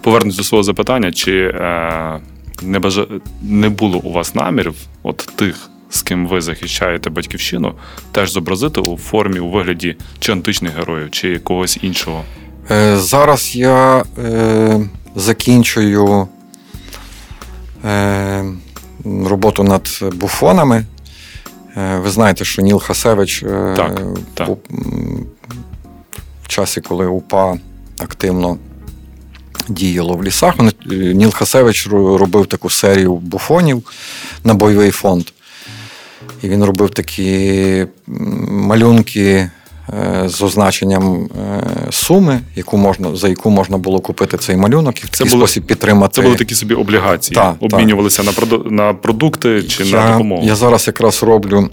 Повернусь 0.00 0.36
до 0.36 0.44
свого 0.44 0.62
запитання, 0.62 1.12
чи 1.12 1.32
е, 1.38 2.20
не, 2.62 2.78
бажа... 2.78 3.06
не 3.42 3.68
було 3.68 3.98
у 3.98 4.12
вас 4.12 4.34
намірів, 4.34 4.74
от 5.02 5.28
тих, 5.36 5.70
з 5.90 6.02
ким 6.02 6.26
ви 6.26 6.40
захищаєте 6.40 7.10
батьківщину, 7.10 7.74
теж 8.12 8.32
зобразити 8.32 8.80
у 8.80 8.98
формі, 8.98 9.38
у 9.38 9.50
вигляді 9.50 9.96
чи 10.18 10.32
античних 10.32 10.76
героїв, 10.76 11.10
чи 11.10 11.38
когось 11.38 11.78
іншого? 11.82 12.24
Е, 12.70 12.96
Зараз 12.96 13.56
я 13.56 14.04
е, 14.18 14.80
закінчую 15.16 16.28
е, 17.84 18.44
роботу 19.04 19.62
над 19.62 19.88
буфонами. 20.14 20.84
Ви 21.76 22.10
знаєте, 22.10 22.44
що 22.44 22.62
Ніл 22.62 22.80
Хасевич 22.80 23.44
Так, 23.76 24.02
так. 24.34 24.48
в 26.42 26.48
часі, 26.48 26.80
коли 26.80 27.06
УПА 27.06 27.56
активно 27.98 28.58
діяло 29.68 30.14
в 30.14 30.24
лісах, 30.24 30.54
Ніл 30.90 31.32
Хасевич 31.32 31.86
робив 31.92 32.46
таку 32.46 32.70
серію 32.70 33.14
буфонів 33.14 33.82
на 34.44 34.54
бойовий 34.54 34.90
фонд. 34.90 35.24
І 36.42 36.48
він 36.48 36.64
робив 36.64 36.90
такі 36.90 37.86
малюнки 38.48 39.50
з 40.24 40.42
означенням 40.42 41.28
е, 41.40 41.62
суми, 41.92 42.40
яку 42.56 42.76
можна, 42.78 43.16
за 43.16 43.28
яку 43.28 43.50
можна 43.50 43.78
було 43.78 44.00
купити 44.00 44.38
цей 44.38 44.56
малюнок, 44.56 45.02
і 45.02 45.06
в 45.06 45.08
такий 45.08 45.30
було- 45.32 45.46
спосіб 45.46 45.64
підтримати. 45.66 46.14
Це 46.14 46.22
були 46.22 46.36
такі 46.36 46.54
собі 46.54 46.74
облігації, 46.74 47.34
Так, 47.34 47.56
обмінювалися 47.60 48.22
на, 48.22 48.32
проду... 48.32 48.66
на 48.70 48.94
продукти 48.94 49.62
чи 49.62 49.84
на 49.84 50.12
допомогу. 50.12 50.46
я 50.46 50.54
зараз 50.56 50.86
якраз 50.86 51.22
роблю, 51.22 51.70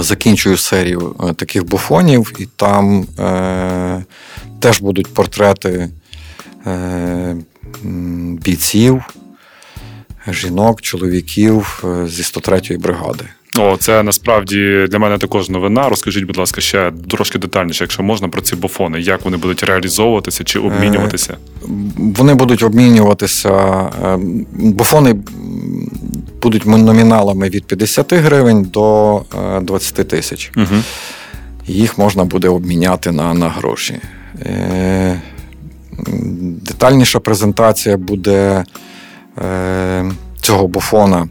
закінчую 0.00 0.56
серію 0.56 1.16
е, 1.30 1.32
таких 1.34 1.64
буфонів, 1.66 2.32
і 2.38 2.46
там 2.56 3.06
е, 3.18 4.04
теж 4.60 4.80
будуть 4.80 5.14
портрети 5.14 5.88
е, 6.66 7.36
бійців, 8.44 9.02
жінок, 10.28 10.82
чоловіків 10.82 11.84
е, 11.84 12.08
зі 12.08 12.22
103-ї 12.22 12.78
бригади. 12.78 13.24
О, 13.58 13.76
це 13.76 14.02
насправді 14.02 14.86
для 14.88 14.98
мене 14.98 15.18
також 15.18 15.48
новина. 15.48 15.88
Розкажіть, 15.88 16.24
будь 16.24 16.36
ласка, 16.36 16.60
ще 16.60 16.92
трошки 17.10 17.38
детальніше, 17.38 17.84
якщо 17.84 18.02
можна, 18.02 18.28
про 18.28 18.40
ці 18.40 18.56
буфони, 18.56 19.00
як 19.00 19.24
вони 19.24 19.36
будуть 19.36 19.62
реалізовуватися 19.62 20.44
чи 20.44 20.58
обмінюватися. 20.58 21.36
Вони 21.96 22.34
будуть 22.34 22.62
обмінюватися. 22.62 23.50
е, 24.04 24.18
Буфони 24.52 25.16
будуть 26.42 26.66
номіналами 26.66 27.48
від 27.48 27.64
50 27.64 28.12
гривень 28.12 28.62
до 28.64 29.16
е, 29.56 29.60
20 29.60 30.08
тисяч. 30.08 30.52
Угу. 30.56 30.82
Їх 31.66 31.98
можна 31.98 32.24
буде 32.24 32.48
обміняти 32.48 33.12
на, 33.12 33.34
на 33.34 33.48
гроші. 33.48 33.98
Е, 34.40 35.20
детальніша 36.62 37.20
презентація 37.20 37.96
буде 37.96 38.64
е, 39.38 40.04
цього 40.40 40.68
буфона. 40.68 41.28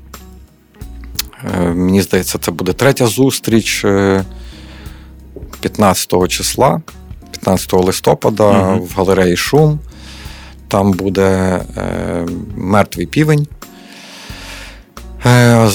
Е, 1.43 1.60
мені 1.62 2.01
здається, 2.01 2.38
це 2.38 2.51
буде 2.51 2.73
третя 2.73 3.08
зустріч 3.08 3.86
е, 3.86 4.23
15 5.62 6.27
числа, 6.27 6.82
15 7.32 7.73
листопада 7.73 8.51
Мгм. 8.51 8.80
в 8.80 8.93
галереї 8.95 9.38
Шум. 9.38 9.80
Там 10.67 10.91
буде 10.91 11.60
е, 11.77 12.25
мертвий 12.56 13.06
півень. 13.06 13.47
Е, 15.25 15.69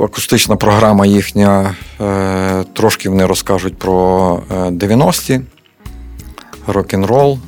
акустична 0.00 0.56
програма 0.56 1.06
їхня. 1.06 1.74
Е, 2.00 2.64
трошки 2.72 3.08
вони 3.08 3.26
розкажуть 3.26 3.78
про 3.78 4.42
е, 4.50 4.54
90-ті, 4.54 5.40
рок-н-рол, 6.66 7.38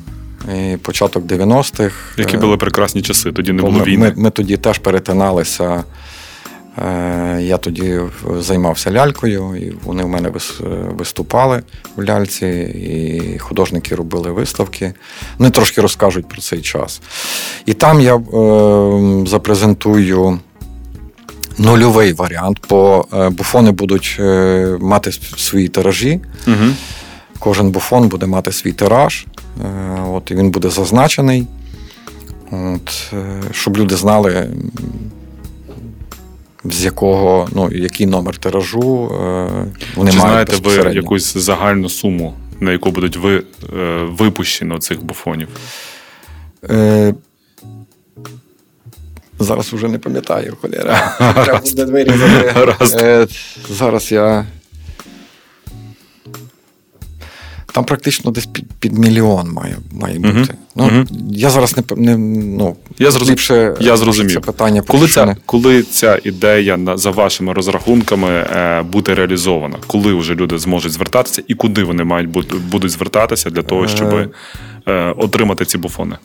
і 0.55 0.77
початок 0.77 1.23
90-х. 1.23 1.95
Які 2.17 2.37
Е, 2.37 2.39
були 2.39 2.57
прекрасні 2.57 3.01
часи, 3.01 3.31
тоді 3.31 3.53
не 3.53 3.61
було 3.61 3.77
ми, 3.79 3.83
війни. 3.83 4.13
Ми, 4.17 4.23
ми 4.23 4.29
тоді 4.29 4.57
теж 4.57 4.77
перетиналися. 4.77 5.83
Е, 6.77 7.41
Я 7.41 7.57
тоді 7.57 7.99
займався 8.39 8.91
лялькою, 8.91 9.55
і 9.55 9.73
вони 9.83 10.03
в 10.03 10.07
мене 10.07 10.31
виступали 10.97 11.63
в 11.95 12.03
ляльці, 12.03 12.47
і 12.75 13.39
художники 13.39 13.95
робили 13.95 14.31
виставки. 14.31 14.93
Вони 15.37 15.51
трошки 15.51 15.81
розкажуть 15.81 16.27
про 16.27 16.41
цей 16.41 16.61
час. 16.61 17.01
І 17.65 17.73
там 17.73 18.01
я 18.01 18.15
е, 18.15 18.21
запрезентую 19.27 20.39
нульовий 21.57 22.13
варіант, 22.13 22.57
бо 22.69 23.05
е, 23.13 23.29
буфони 23.29 23.71
будуть 23.71 24.17
е, 24.19 24.77
мати 24.81 25.11
свої 25.37 25.67
тиражі. 25.67 26.19
Угу. 26.47 26.55
Кожен 27.39 27.71
буфон 27.71 28.07
буде 28.07 28.25
мати 28.25 28.51
свій 28.51 28.71
тираж, 28.71 29.25
от, 30.09 30.31
і 30.31 30.35
він 30.35 30.51
буде 30.51 30.69
зазначений. 30.69 31.47
От, 32.51 33.13
щоб 33.51 33.77
люди 33.77 33.95
знали, 33.95 34.49
з 36.63 36.83
якого, 36.83 37.49
ну, 37.51 37.71
який 37.71 38.05
номер 38.05 38.37
тиражу 38.37 39.11
е, 39.13 39.65
вони 39.95 40.11
Чи 40.11 40.17
мають 40.17 40.49
знаєте 40.55 40.85
ви 40.85 40.93
якусь 40.95 41.37
загальну 41.37 41.89
суму, 41.89 42.33
на 42.59 42.71
яку 42.71 42.91
будуть 42.91 43.17
ви, 43.17 43.43
е, 43.77 44.03
випущено 44.03 44.77
цих 44.77 45.03
буфонів? 45.03 45.47
Е, 46.69 47.13
зараз 49.39 49.73
вже 49.73 49.87
не 49.87 49.97
пам'ятаю, 49.97 50.57
холєра. 50.61 51.15
Треба 51.45 51.59
буде 51.59 51.85
вирізати. 51.85 52.75
Е, 52.95 53.27
зараз 53.69 54.11
я. 54.11 54.45
Там 57.73 57.85
практично 57.85 58.31
десь 58.31 58.45
під, 58.45 58.73
під 58.79 58.97
мільйон 58.97 59.51
має, 59.51 59.77
має 59.91 60.19
бути. 60.19 60.53
Ну, 60.75 60.83
Мгм. 60.85 61.07
Я 61.31 61.49
зараз 61.49 61.75
не, 61.77 61.83
не 61.97 62.17
ну, 62.57 62.75
Я 62.99 63.09
зрозум- 63.11 63.31
ліпше 63.31 63.75
я 63.79 63.97
зрозумів. 63.97 64.33
це 64.33 64.39
питання 64.39 64.81
Коли 64.81 65.07
ця, 65.07 65.35
коли 65.45 65.83
ця 65.83 66.19
ідея 66.23 66.79
за 66.95 67.11
вашими 67.11 67.53
розрахунками 67.53 68.29
е, 68.29 68.81
буде 68.91 69.15
реалізована? 69.15 69.75
Коли 69.87 70.13
вже 70.13 70.35
люди 70.35 70.57
зможуть 70.57 70.91
звертатися 70.91 71.43
і 71.47 71.53
куди 71.55 71.83
вони 71.83 72.03
мають 72.03 72.29
бути, 72.29 72.55
будуть 72.55 72.91
звертатися 72.91 73.49
для 73.49 73.61
того, 73.61 73.87
щоб 73.87 74.07
Е. 74.13 74.29
е, 74.87 75.13
отримати 75.17 75.65
ці 75.65 75.77
буфони? 75.77 76.15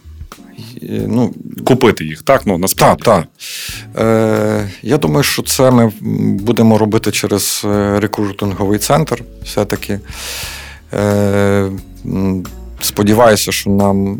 е, 0.82 1.02
ну, 1.09 1.35
Купити 1.64 2.04
їх, 2.04 2.22
так? 2.22 2.42
Ну, 2.46 2.59
насправді. 2.59 3.02
так. 3.02 3.24
Е, 3.98 4.70
я 4.82 4.98
думаю, 4.98 5.22
що 5.22 5.42
це 5.42 5.70
ми 5.70 5.92
будемо 6.40 6.78
робити 6.78 7.11
через 7.11 7.62
е, 7.64 8.00
рекрутинговий 8.00 8.78
центр, 8.78 9.22
все-таки. 9.44 10.00
Е, 10.94 11.70
сподіваюся, 12.87 13.53
що 13.53 13.70
нам 13.70 14.12
е, 14.14 14.18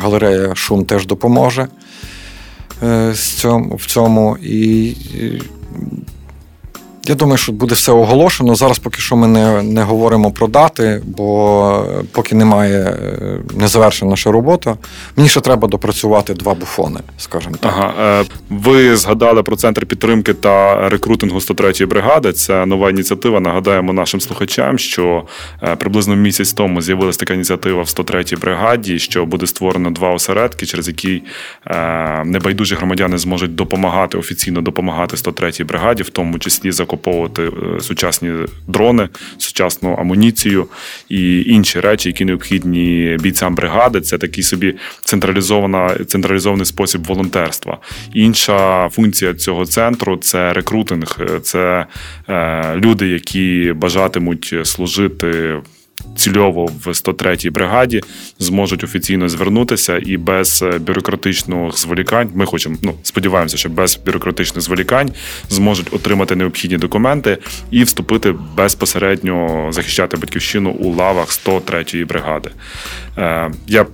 галерея 0.00 0.54
Шум 0.54 0.84
теж 0.84 1.06
допоможе 1.06 1.68
е, 2.82 3.14
в 3.76 3.86
цьому. 3.86 4.36
І 4.42 4.94
я 7.06 7.14
думаю, 7.14 7.38
що 7.38 7.52
буде 7.52 7.74
все 7.74 7.92
оголошено. 7.92 8.54
Зараз 8.54 8.78
поки 8.78 9.00
що 9.00 9.16
ми 9.16 9.28
не, 9.28 9.62
не 9.62 9.82
говоримо 9.82 10.30
про 10.30 10.46
дати, 10.46 11.02
бо 11.04 11.86
поки 12.12 12.34
немає, 12.34 12.78
е, 12.78 13.38
не 13.56 13.68
завершена 13.68 14.10
наша 14.10 14.32
робота. 14.32 14.76
Мені 15.16 15.28
ще 15.28 15.40
треба 15.40 15.68
допрацювати 15.68 16.34
два 16.34 16.54
буфони, 16.54 17.00
скажімо 17.18 17.56
так. 17.60 17.72
Ага, 17.76 18.20
е, 18.20 18.24
ви 18.50 18.96
згадали 18.96 19.42
про 19.42 19.56
центр 19.56 19.86
підтримки 19.86 20.34
та 20.34 20.88
рекрутингу 20.88 21.38
103-ї 21.38 21.86
бригади. 21.86 22.32
Це 22.32 22.66
нова 22.66 22.90
ініціатива. 22.90 23.40
Нагадаємо 23.40 23.92
нашим 23.92 24.20
слухачам, 24.20 24.78
що 24.78 25.22
е, 25.62 25.76
приблизно 25.76 26.16
місяць 26.16 26.52
тому 26.52 26.82
з'явилася 26.82 27.18
така 27.18 27.34
ініціатива 27.34 27.82
в 27.82 27.86
103-й 27.86 28.36
бригаді, 28.36 28.98
що 28.98 29.26
буде 29.26 29.46
створено 29.46 29.90
два 29.90 30.10
осередки, 30.10 30.66
через 30.66 30.88
які 30.88 31.22
е, 31.66 32.22
небайдужі 32.24 32.74
громадяни 32.74 33.18
зможуть 33.18 33.54
допомагати 33.54 34.18
офіційно 34.18 34.60
допомагати 34.60 35.16
103-й 35.16 35.64
бригаді, 35.64 36.02
в 36.02 36.08
тому 36.08 36.38
числі 36.38 36.72
закуповувати 36.92 37.42
е, 37.42 37.80
сучасні 37.80 38.30
дрони, 38.68 39.08
сучасну 39.38 39.94
амуніцію 39.94 40.66
і 41.08 41.42
інші 41.42 41.80
речі, 41.80 42.08
які 42.08 42.24
необхідні 42.24 43.16
бійцям 43.20 43.54
бригади. 43.54 44.00
Це 44.00 44.18
такий 44.18 44.44
собі 44.44 44.74
централізована 45.04 45.96
централізований 46.06 46.66
спосіб 46.66 47.04
волонтерства. 47.04 47.78
Інша 48.14 48.88
функція 48.88 49.34
цього 49.34 49.66
центру 49.66 50.16
це 50.16 50.52
рекрутинг, 50.52 51.20
це 51.42 51.86
е, 52.28 52.76
люди, 52.76 53.08
які 53.08 53.72
бажатимуть 53.76 54.54
служити. 54.64 55.56
Цільово 56.16 56.66
в 56.66 56.88
103-й 56.88 57.50
бригаді 57.50 58.00
зможуть 58.38 58.84
офіційно 58.84 59.28
звернутися 59.28 60.00
і 60.06 60.16
без 60.16 60.62
е, 60.62 60.78
бюрократичних 60.78 61.78
зволікань. 61.78 62.30
Ми 62.34 62.46
хочемо, 62.46 62.76
ну 62.82 62.94
сподіваємося, 63.02 63.56
що 63.56 63.68
без 63.68 64.00
бюрократичних 64.06 64.64
зволікань 64.64 65.12
зможуть 65.48 65.94
отримати 65.94 66.36
необхідні 66.36 66.78
документи 66.78 67.38
і 67.70 67.84
вступити 67.84 68.34
безпосередньо 68.56 69.68
захищати 69.72 70.16
батьківщину 70.16 70.70
у 70.70 70.94
лавах 70.94 71.28
103-ї 71.28 72.06
бригади. 72.06 72.50
Е, 73.18 73.50
я 73.66 73.86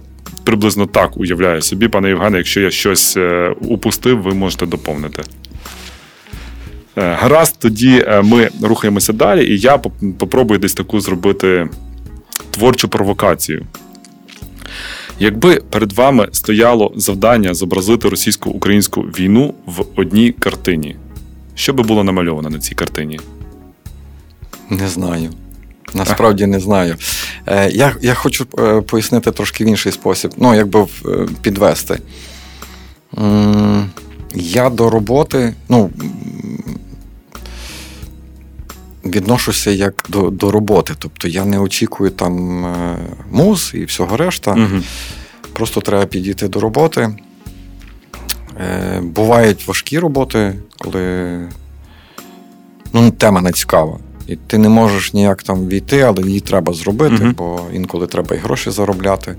приблизно 0.45 0.87
так 0.87 1.17
уявляю 1.17 1.63
собі, 1.63 1.89
пане 1.89 2.09
Євгене, 2.09 2.39
якщо 2.39 2.61
я 2.61 2.71
щось 2.71 3.17
е, 3.17 3.55
упустив, 3.61 4.23
ви 4.23 4.35
можете 4.35 4.67
доповнити. 4.67 5.23
Е, 6.97 7.17
Гаразд, 7.21 7.59
тоді 7.59 8.07
ми 8.23 8.49
рухаємося 8.63 9.13
далі, 9.13 9.55
і 9.55 9.59
я 9.59 9.79
попробую 10.19 10.59
десь 10.59 10.75
таку 10.75 11.01
зробити 11.01 11.69
творчу 12.51 12.89
провокацію. 12.89 13.67
Якби 15.19 15.61
перед 15.71 15.93
вами 15.93 16.29
стояло 16.33 16.93
завдання 16.97 17.55
зобразити 17.55 18.09
російсько-українську 18.09 19.01
війну 19.01 19.55
в 19.67 19.85
одній 19.97 20.33
картині, 20.33 20.97
що 21.55 21.73
би 21.73 21.83
було 21.83 22.05
намальовано 22.05 22.51
на 22.51 22.59
цій 22.59 22.75
картині? 22.75 23.21
Не 24.71 24.89
знаю. 24.89 25.31
Насправді 25.95 26.47
не 26.47 26.61
знаю. 26.61 26.97
Е, 27.47 27.71
я, 27.71 27.95
я 28.01 28.15
хочу 28.15 28.47
е, 28.59 28.81
пояснити 28.81 29.33
трошки 29.33 29.65
в 29.65 29.67
інший 29.67 29.93
спосіб, 29.93 30.35
ну, 30.37 30.55
якби 30.55 30.81
е, 30.81 30.87
підвести. 31.43 31.99
Я 34.35 34.71
до 34.71 34.91
роботи, 34.91 35.55
ну. 35.69 35.91
Відношуся 39.05 39.71
як 39.71 40.05
до, 40.09 40.31
до 40.31 40.51
роботи. 40.51 40.95
Тобто 40.99 41.29
я 41.29 41.45
не 41.45 41.59
очікую 41.59 42.11
там 42.11 42.65
е, 42.67 42.99
муз 43.31 43.71
і 43.75 43.85
всього 43.85 44.17
решта. 44.17 44.53
Угу. 44.53 44.83
Просто 45.53 45.81
треба 45.81 46.07
підійти 46.07 46.49
до 46.49 46.61
роботи. 46.61 47.11
Е, 48.61 49.01
бувають 49.03 49.69
важкі 49.69 49.99
роботи, 49.99 50.55
коли 50.79 51.39
ну, 52.93 53.11
тема 53.11 53.41
не 53.41 53.53
цікава. 53.53 53.99
І 54.27 54.37
ти 54.37 54.59
не 54.59 54.69
можеш 54.69 55.13
ніяк 55.15 55.43
там 55.43 55.69
війти, 55.69 56.01
але 56.01 56.23
її 56.23 56.41
треба 56.41 56.73
зробити, 56.73 57.25
Мгм. 57.25 57.35
бо 57.39 57.61
інколи 57.73 58.07
треба 58.07 58.37
і 58.37 58.39
гроші 58.39 58.71
заробляти. 58.71 59.37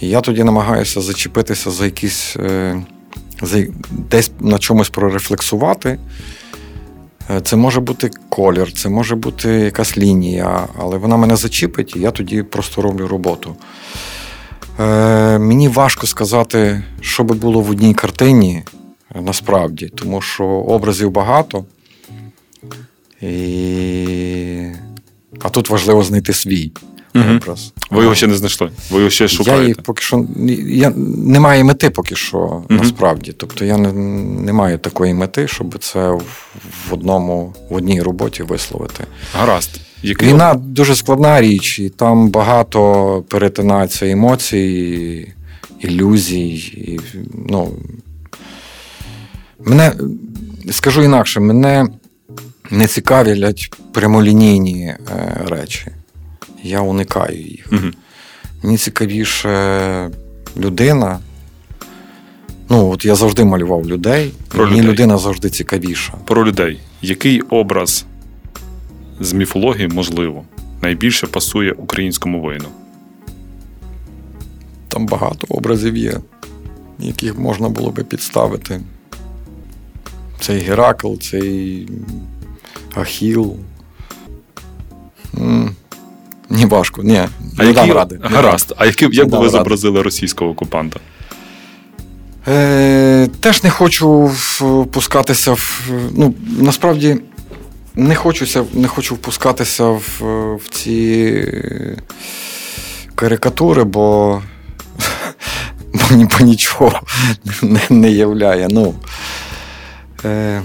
І 0.00 0.08
я 0.08 0.20
тоді 0.20 0.44
намагаюся 0.44 1.00
зачепитися 1.00 1.70
за 1.70 1.84
якісь 1.84 2.36
е, 2.36 2.82
за, 3.42 3.64
десь 3.90 4.30
на 4.40 4.58
чомусь 4.58 4.88
прорефлексувати. 4.88 5.98
Е, 7.36 7.40
Це 7.40 7.56
може 7.56 7.80
бути 7.80 8.10
колір, 8.28 8.72
це 8.72 8.88
може 8.88 9.16
бути 9.16 9.48
якась 9.48 9.98
лінія, 9.98 10.68
але 10.78 10.96
вона 10.96 11.16
мене 11.16 11.36
зачіпить, 11.36 11.96
і 11.96 12.00
я 12.00 12.10
тоді 12.10 12.42
просто 12.42 12.82
роблю 12.82 13.08
роботу. 13.08 13.56
Е, 14.80 15.38
мені 15.38 15.68
важко 15.68 16.06
сказати, 16.06 16.82
що 17.00 17.24
би 17.24 17.34
було 17.34 17.60
в 17.60 17.70
одній 17.70 17.94
картині 17.94 18.62
е, 19.14 19.20
насправді, 19.20 19.88
тому 19.88 20.20
що 20.20 20.44
образів 20.44 21.10
багато. 21.10 21.64
І... 23.20 24.72
А 25.42 25.48
тут 25.48 25.70
важливо 25.70 26.02
знайти 26.02 26.32
свій 26.32 26.72
Мгм. 27.14 27.36
образ. 27.36 27.72
Ви 27.90 28.02
його 28.02 28.14
ще 28.14 28.26
не 28.26 28.34
знайшли. 28.36 28.70
Ви 28.90 28.98
його 28.98 29.10
ще 29.10 29.24
Я 29.24 29.28
шукаєте. 29.28 29.66
їх 29.66 29.82
поки 29.82 30.02
що 30.02 30.24
я, 30.68 30.90
немає 30.96 31.64
мети 31.64 31.90
поки 31.90 32.16
що, 32.16 32.38
Мгм. 32.38 32.78
насправді. 32.78 33.32
Тобто 33.32 33.64
я 33.64 33.76
не, 33.76 33.92
не 34.42 34.52
маю 34.52 34.78
такої 34.78 35.14
мети, 35.14 35.48
щоб 35.48 35.78
це 35.78 36.10
в, 36.10 36.24
одному, 36.90 37.54
в 37.70 37.74
одній 37.74 38.02
роботі 38.02 38.42
висловити. 38.42 39.04
Гаразд. 39.38 39.80
Який 40.02 40.28
Війна 40.28 40.54
дуже 40.54 40.96
складна 40.96 41.40
річ, 41.40 41.78
і 41.78 41.88
там 41.88 42.28
багато 42.28 43.24
перетинається 43.28 44.06
емоцій, 44.10 45.34
ілюзій. 45.80 46.54
І, 46.58 47.00
ну, 47.48 47.72
мене, 49.64 49.92
скажу 50.70 51.02
інакше, 51.02 51.40
мене 51.40 51.86
не 52.70 52.86
цікавлять 52.86 53.72
прямолінійні 53.92 54.84
е, 54.84 54.96
речі. 55.48 55.86
Я 56.62 56.80
уникаю 56.80 57.40
їх. 57.40 57.72
Мгм. 57.72 57.94
Мені 58.62 58.76
цікавіше 58.76 60.10
людина. 60.56 61.18
Ну, 62.68 62.90
от 62.90 63.04
я 63.04 63.14
завжди 63.14 63.44
малював 63.44 63.86
людей. 63.86 64.32
Про 64.48 64.64
мені 64.64 64.76
людей. 64.78 64.92
людина 64.92 65.18
завжди 65.18 65.50
цікавіша. 65.50 66.12
Про 66.12 66.46
людей. 66.46 66.80
Який 67.02 67.40
образ 67.40 68.04
з 69.20 69.32
міфології, 69.32 69.88
можливо, 69.88 70.44
найбільше 70.82 71.26
пасує 71.26 71.72
українському 71.72 72.40
воїну? 72.40 72.68
Там 74.88 75.06
багато 75.06 75.46
образів 75.48 75.96
є, 75.96 76.20
яких 76.98 77.38
можна 77.38 77.68
було 77.68 77.90
би 77.90 78.04
підставити. 78.04 78.80
Цей 80.40 80.60
Геракл, 80.60 81.14
цей 81.14 81.88
Ахіл. 82.94 83.56
Ні, 86.50 86.66
важко, 86.66 87.02
ні. 87.02 87.16
А 87.58 87.62
не 87.62 87.68
які... 87.68 87.74
дам 87.74 87.92
ради. 87.92 88.18
Гаразд. 88.22 88.74
А 88.76 88.86
які, 88.86 89.08
як 89.12 89.28
би 89.28 89.38
ви 89.38 89.44
ради. 89.44 89.48
зобразили 89.58 90.02
російського 90.02 90.50
окупанта? 90.50 91.00
Е, 92.48 93.28
теж 93.40 93.62
не 93.62 93.70
хочу 93.70 94.24
впускатися 94.24 95.52
в. 95.52 95.90
Ну, 96.16 96.34
насправді 96.58 97.16
не 97.94 98.14
хочуся, 98.14 98.64
не 98.72 98.88
хочу 98.88 99.14
впускатися 99.14 99.84
в, 99.84 100.20
в 100.54 100.68
ці 100.70 101.44
карикатури, 103.14 103.84
бо, 103.84 104.42
бо 106.14 106.44
нічого 106.44 107.00
не, 107.62 107.80
не 107.90 108.10
являє. 108.10 108.68
Ну, 108.70 108.94
е, 110.24 110.62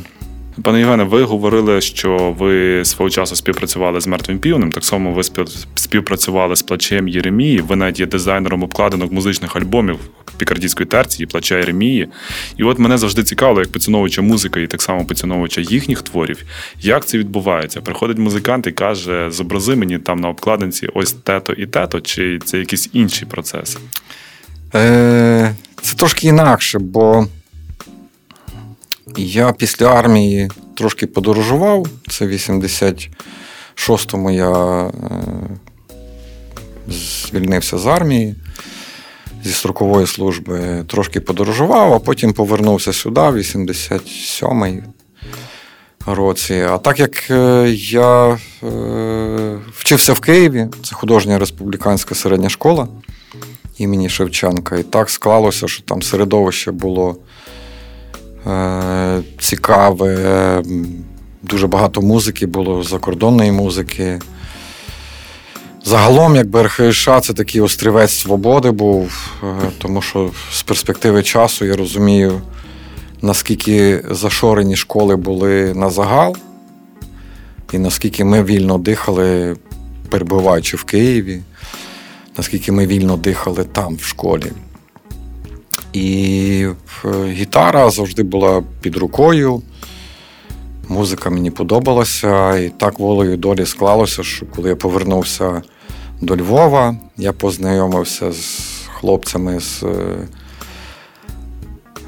Пане 0.64 0.80
Євгене, 0.80 1.04
ви 1.04 1.24
говорили, 1.24 1.82
що 1.82 2.36
ви 2.40 2.86
свого 2.86 3.10
часу 3.10 3.36
співпрацювали 3.36 4.02
з 4.02 4.08
мертвим 4.08 4.40
півнем. 4.40 4.72
Так 4.72 4.86
само 4.86 5.12
ви 5.14 5.22
спів- 5.24 5.66
співпрацювали 5.76 6.56
з 6.56 6.62
плачем 6.62 7.08
Єремії. 7.08 7.60
Ви 7.60 7.76
навіть 7.76 8.00
є 8.00 8.06
дизайнером 8.06 8.64
обкладинок 8.64 9.12
музичних 9.12 9.56
альбомів 9.56 10.00
пікардійської 10.38 10.88
терції, 10.88 11.28
плача 11.28 11.58
Єремії. 11.58 12.08
І 12.58 12.64
от 12.64 12.80
мене 12.80 12.98
завжди 12.98 13.24
цікавило, 13.24 13.60
як 13.60 13.72
поціновувача 13.72 14.22
музики 14.22 14.64
і 14.64 14.68
так 14.68 14.82
само 14.82 15.06
поціновувача 15.06 15.62
їхніх 15.62 16.02
творів, 16.02 16.44
як 16.82 17.06
це 17.06 17.18
відбувається. 17.18 17.82
Приходить 17.82 18.18
музикант 18.18 18.68
і 18.68 18.72
каже: 18.72 19.28
зобрази 19.32 19.76
мені 19.76 19.98
там 20.00 20.20
на 20.20 20.30
обкладинці 20.30 20.88
ось 20.94 21.12
тето 21.14 21.54
і 21.54 21.66
тето, 21.66 22.02
чи 22.02 22.40
це 22.46 22.58
якісь 22.60 22.90
інші 22.94 23.26
процеси? 23.26 23.80
Е, 24.76 25.56
Це 25.82 25.96
трошки 25.96 26.28
інакше, 26.28 26.80
бо 26.80 27.28
я 29.18 29.52
після 29.52 29.88
армії 29.88 30.50
трошки 30.76 31.08
подорожував. 31.08 31.88
Це 32.10 32.26
в 32.26 32.32
86-му 32.32 34.32
я 34.32 34.86
е, 34.86 34.92
звільнився 36.88 37.78
з 37.78 37.86
армії 37.86 38.36
зі 39.44 39.54
строкової 39.54 40.08
служби, 40.08 40.84
трошки 40.88 41.20
подорожував, 41.20 41.94
а 41.94 42.00
потім 42.00 42.34
повернувся 42.34 42.94
сюди, 42.94 43.22
в 43.22 43.38
87-й 43.38 44.84
році. 46.06 46.66
А 46.70 46.78
так 46.78 47.00
як 47.00 47.32
е, 47.32 47.70
я 47.78 48.38
е, 48.64 49.60
вчився 49.72 50.14
в 50.14 50.20
Києві, 50.20 50.68
це 50.84 50.96
художня 50.96 51.40
республіканська 51.40 52.16
середня 52.16 52.50
школа 52.50 52.88
імені 53.78 54.10
Шевченка. 54.10 54.76
І 54.76 54.84
так 54.84 55.10
склалося, 55.10 55.68
що 55.68 55.84
там 55.84 56.02
середовище 56.02 56.72
було 56.72 57.18
цікаве, 59.40 60.64
дуже 61.42 61.68
багато 61.68 62.02
музики 62.02 62.46
було, 62.46 62.84
закордонної 62.84 63.52
музики. 63.52 64.20
Загалом, 65.86 66.36
якби 66.36 66.64
РХШ 66.64 67.10
це 67.22 67.34
такий 67.34 67.62
острівець 67.62 68.14
свободи 68.14 68.72
був, 68.72 69.32
е, 69.44 69.70
тому 69.78 70.02
що 70.02 70.32
з 70.52 70.64
перспективи 70.64 71.24
часу 71.24 71.66
я 71.66 71.76
розумію, 71.76 72.42
наскільки 73.22 74.04
зашорені 74.12 74.76
школи 74.76 75.16
були 75.16 75.74
на 75.74 75.90
загал, 75.90 76.38
і 77.74 77.78
наскільки 77.78 78.24
ми 78.24 78.44
вільно 78.44 78.78
дихали, 78.78 79.56
перебуваючи 80.10 80.78
в 80.78 80.84
Києві 80.84 81.42
наскільки 82.38 82.72
ми 82.72 82.88
вільно 82.88 83.18
дихали 83.18 83.64
там, 83.64 83.96
в 83.96 84.04
школі. 84.04 84.52
І 85.94 86.68
е, 87.06 87.26
гітара 87.28 87.90
завжди 87.90 88.24
була 88.24 88.64
під 88.82 88.98
рукою. 88.98 89.62
Музика 90.88 91.30
мені 91.30 91.52
подобалася, 91.52 92.58
і 92.58 92.70
так 92.70 93.00
волею 93.00 93.38
долі 93.38 93.66
склалося, 93.66 94.24
що 94.24 94.46
коли 94.46 94.70
я 94.70 94.76
повернувся 94.76 95.62
до 96.22 96.38
Львова, 96.38 96.96
я 97.18 97.34
познайомився 97.34 98.32
з 98.32 98.72
хлопцями 98.94 99.60
з 99.60 99.84
е, 99.84 100.18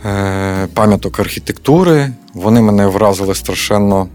е, 0.10 0.68
пам'яток 0.74 1.20
архітектури. 1.20 2.12
Вони 2.34 2.62
мене 2.62 2.88
вразили 2.88 3.36
страшенно 3.36 4.08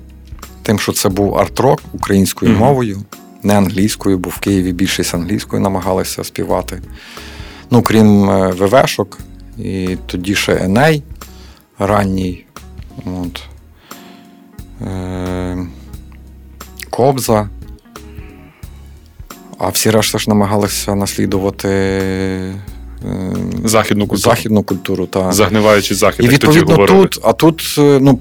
тим, 0.62 0.78
що 0.78 0.92
це 0.92 1.08
був 1.08 1.38
арт-рок 1.38 1.82
українською 1.92 2.58
мовою, 2.58 3.02
не 3.42 3.58
англійською, 3.58 4.18
бо 4.18 4.30
в 4.30 4.38
Києві 4.38 4.72
більшість 4.72 5.14
англійською 5.14 5.62
намагалися 5.62 6.24
співати. 6.24 6.82
Ну, 7.70 7.82
крім 7.82 8.30
ВВшок, 8.50 9.18
і 9.62 9.98
тоді 10.06 10.34
ще 10.34 10.56
Еней 10.64 11.02
ранній. 11.78 12.44
От. 13.06 13.42
Е, 14.86 15.66
Кобза. 16.90 17.48
А 19.58 19.68
всі 19.68 19.90
решта 19.90 20.18
ж 20.18 20.30
намагалися 20.30 20.94
наслідувати 20.94 21.68
е, 21.68 22.54
Західну 23.64 24.06
культуру. 24.06 24.34
західну 24.34 24.62
культуру. 24.62 25.06
Та. 25.06 25.32
Загниваючи 25.32 25.94
захід, 25.94 26.24
І 26.24 26.28
тоді 26.38 26.58
відповідно 26.58 26.86
тут, 26.86 27.20
а 27.24 27.32
тут 27.32 27.74
е, 27.78 27.98
ну, 28.00 28.18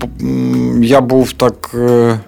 я 0.81 1.01
був 1.01 1.33
так 1.33 1.71
е, 1.73 2.19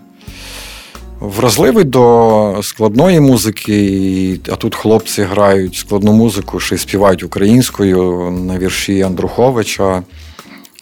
вразливий 1.23 1.83
до 1.83 2.59
складної 2.63 3.19
музики, 3.19 4.39
а 4.51 4.55
тут 4.55 4.75
хлопці 4.75 5.23
грають 5.23 5.75
складну 5.75 6.13
музику, 6.13 6.59
ще 6.59 6.75
й 6.75 6.77
співають 6.77 7.23
українською 7.23 8.31
на 8.31 8.57
вірші 8.57 9.01
Андруховича, 9.01 10.03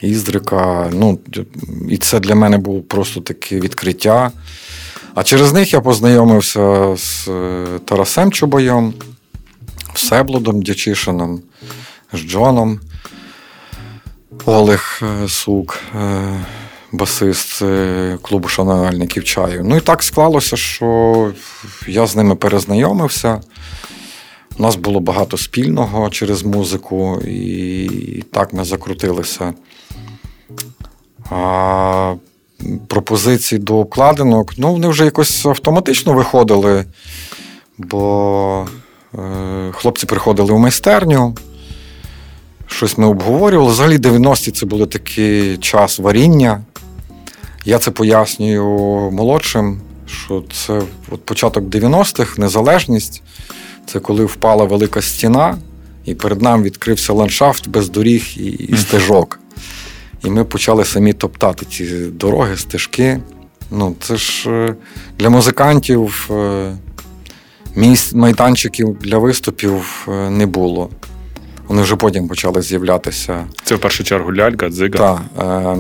Іздрика. 0.02 0.90
Ну, 0.94 1.20
і 1.90 1.98
це 1.98 2.20
для 2.20 2.36
мене 2.36 2.58
було 2.58 2.82
просто 2.82 3.22
таке 3.22 3.60
відкриття. 3.60 4.32
А 5.16 5.24
через 5.24 5.54
них 5.54 5.74
я 5.74 5.82
познайомився 5.82 6.96
з 6.98 7.28
е, 7.28 7.66
Тарасем 7.86 8.32
Чубайом, 8.32 8.94
Всеблудом 9.94 10.62
Дячишином, 10.62 11.42
з 12.14 12.20
Джоном. 12.20 12.80
Олег 14.46 15.02
е, 15.04 15.28
Сук, 15.28 15.80
е, 15.96 16.46
басист 16.92 17.62
клубу 18.22 18.48
шанувальників 18.48 19.24
чаю. 19.24 19.62
Ну 19.66 19.78
і 19.78 19.80
так 19.80 20.04
склалося, 20.04 20.58
що 20.58 21.32
я 21.88 22.08
з 22.08 22.16
ними 22.16 22.36
перезнайомився. 22.36 23.42
У 24.60 24.62
нас 24.62 24.76
було 24.76 25.00
багато 25.00 25.38
спільного 25.38 26.10
через 26.10 26.44
музику, 26.44 27.22
і 27.22 28.24
так 28.32 28.54
ми 28.54 28.64
закрутилися. 28.64 29.54
А 31.30 32.16
пропозиції 32.88 33.60
до 33.60 33.78
обкладинок, 33.78 34.54
ну, 34.58 34.72
вони 34.72 34.88
вже 34.88 35.06
якось 35.06 35.46
автоматично 35.46 36.14
виходили, 36.14 36.86
бо 37.78 38.68
е, 39.16 39.72
хлопці 39.72 40.06
приходили 40.06 40.54
в 40.54 40.60
майстерню, 40.60 41.36
щось 42.72 42.98
ми 42.98 43.08
обговорювали. 43.08 43.72
Взагалі 43.72 43.98
90-ті 43.98 44.52
це 44.52 44.66
були 44.66 44.86
такий 44.86 45.58
час 45.58 46.00
варіння. 46.00 46.62
Я 47.66 47.80
це 47.80 47.92
пояснюю 47.92 48.66
молодшим, 49.12 49.82
що 50.08 50.44
це 50.54 50.82
от 51.12 51.26
початок 51.26 51.64
90-х, 51.64 52.38
незалежність. 52.38 53.24
Це 53.86 54.00
коли 54.00 54.26
впала 54.26 54.64
велика 54.64 55.02
стіна, 55.02 55.58
і 56.06 56.16
перед 56.16 56.42
нами 56.42 56.64
відкрився 56.64 57.14
ландшафт 57.14 57.68
без 57.68 57.90
доріг 57.90 58.26
і, 58.38 58.46
і 58.46 58.78
стежок. 58.78 59.40
І 60.26 60.30
ми 60.30 60.46
почали 60.46 60.86
самі 60.86 61.14
топтати 61.14 61.66
ці 61.66 61.86
дороги, 62.06 62.58
стежки. 62.58 63.20
Ну, 63.72 63.96
це 64.00 64.16
ж 64.16 64.50
е, 64.50 64.76
для 65.20 65.30
музикантів 65.30 66.30
е, 66.32 66.76
майданчиків 68.14 68.98
для 69.02 69.18
виступів 69.18 70.08
е, 70.08 70.30
не 70.30 70.46
було. 70.46 70.90
Вони 71.72 71.84
вже 71.84 71.96
потім 71.96 72.28
почали 72.28 72.62
з'являтися. 72.62 73.46
Це 73.64 73.76
в 73.76 73.80
першу 73.80 74.04
чергу 74.04 74.36
лялька, 74.36 74.70
дзига. 74.70 74.90
Та, 74.90 75.22
е, 75.44 75.78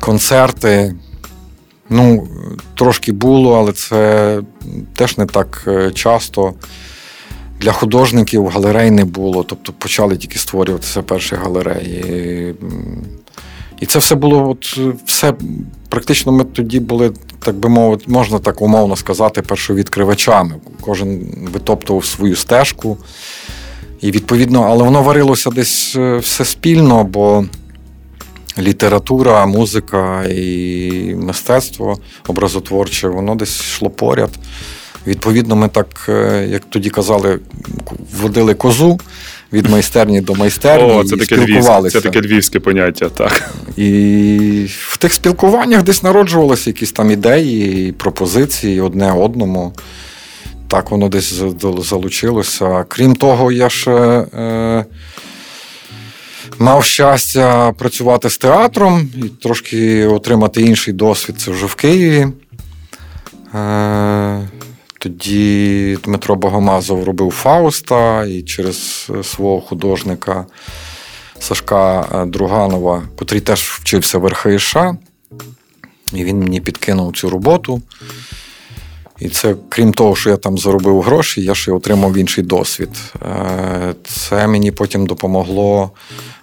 концерти. 0.00 0.94
Ну, 1.90 2.28
трошки 2.74 3.12
було, 3.12 3.58
але 3.58 3.72
це 3.72 4.40
теж 4.96 5.18
не 5.18 5.26
так 5.26 5.64
е, 5.66 5.90
часто. 5.90 6.54
Для 7.60 7.72
художників 7.72 8.46
галерей 8.46 8.90
не 8.90 9.04
було, 9.04 9.44
тобто 9.44 9.72
почали 9.72 10.16
тільки 10.16 10.38
створюватися 10.38 11.02
перші 11.02 11.34
галереї. 11.34 12.54
І 13.80 13.86
це 13.86 13.98
все 13.98 14.14
було, 14.14 14.50
от, 14.50 14.78
все, 15.06 15.34
практично 15.88 16.32
ми 16.32 16.44
тоді 16.44 16.80
були, 16.80 17.12
так 17.38 17.54
би 17.54 17.68
мовити, 17.68 18.04
можна 18.06 18.38
так 18.38 18.62
умовно 18.62 18.96
сказати, 18.96 19.42
першовідкривачами. 19.42 20.54
Кожен 20.80 21.20
витоптував 21.52 22.04
свою 22.04 22.36
стежку. 22.36 22.98
І 24.00 24.10
відповідно, 24.10 24.62
але 24.62 24.84
воно 24.84 25.02
варилося 25.02 25.50
десь 25.50 25.96
е, 25.96 26.16
все 26.16 26.44
спільно, 26.44 27.04
бо 27.04 27.44
література, 28.58 29.46
музика 29.46 30.24
і 30.24 31.14
мистецтво 31.16 31.98
образотворче, 32.28 33.08
воно 33.08 33.34
десь 33.34 33.60
йшло 33.60 33.90
поряд. 33.90 34.30
Відповідно, 35.06 35.56
ми 35.56 35.68
так, 35.68 36.06
е, 36.08 36.48
як 36.50 36.62
тоді 36.68 36.90
казали, 36.90 37.38
водили 38.20 38.54
козу 38.54 39.00
від 39.52 39.70
майстерні 39.70 40.20
до 40.20 40.34
майстерні 40.34 40.92
О, 40.92 41.04
це 41.04 41.16
і 41.16 41.18
таке 41.18 41.36
спілкувалися. 41.36 42.00
це 42.00 42.10
таке 42.10 42.28
львівське 42.28 42.60
поняття, 42.60 43.08
так. 43.08 43.50
І 43.76 44.66
в 44.68 44.96
тих 44.96 45.12
спілкуваннях 45.12 45.82
десь 45.82 46.02
народжувалися 46.02 46.70
якісь 46.70 46.92
там 46.92 47.10
ідеї, 47.10 47.92
пропозиції 47.92 48.80
одне 48.80 49.12
одному. 49.12 49.72
Так 50.68 50.90
воно 50.90 51.08
десь 51.08 51.42
залучилося. 51.78 52.84
Крім 52.88 53.16
того, 53.16 53.52
я 53.52 53.68
ще 53.68 53.90
е, 53.90 54.84
мав 56.58 56.84
щастя 56.84 57.72
працювати 57.72 58.30
з 58.30 58.38
театром 58.38 59.10
і 59.16 59.28
трошки 59.28 60.06
отримати 60.06 60.62
інший 60.62 60.94
досвід. 60.94 61.40
Це 61.40 61.50
вже 61.50 61.66
в 61.66 61.74
Києві. 61.74 62.26
Е, 63.54 64.48
тоді 64.98 65.98
Дмитро 66.04 66.34
Богомазов 66.34 67.04
робив 67.04 67.30
Фауста 67.30 68.24
і 68.24 68.42
через 68.42 69.10
свого 69.22 69.60
художника 69.60 70.46
Сашка 71.38 72.00
е, 72.00 72.26
Друганова, 72.26 73.02
котрий 73.18 73.40
теж 73.40 73.60
вчився 73.60 74.18
в 74.18 74.28
РХШ, 74.28 74.76
і 76.12 76.24
він 76.24 76.38
мені 76.40 76.60
підкинув 76.60 77.16
цю 77.16 77.30
роботу. 77.30 77.82
І 79.20 79.28
це, 79.28 79.54
крім 79.68 79.92
того, 79.92 80.16
що 80.16 80.30
я 80.30 80.36
там 80.36 80.58
заробив 80.58 81.02
гроші, 81.02 81.42
я 81.42 81.54
ще 81.54 81.72
отримав 81.72 82.16
інший 82.16 82.44
досвід. 82.44 82.88
Е, 83.22 83.94
Це 84.04 84.46
мені 84.46 84.70
потім 84.70 85.06
допомогло 85.06 85.90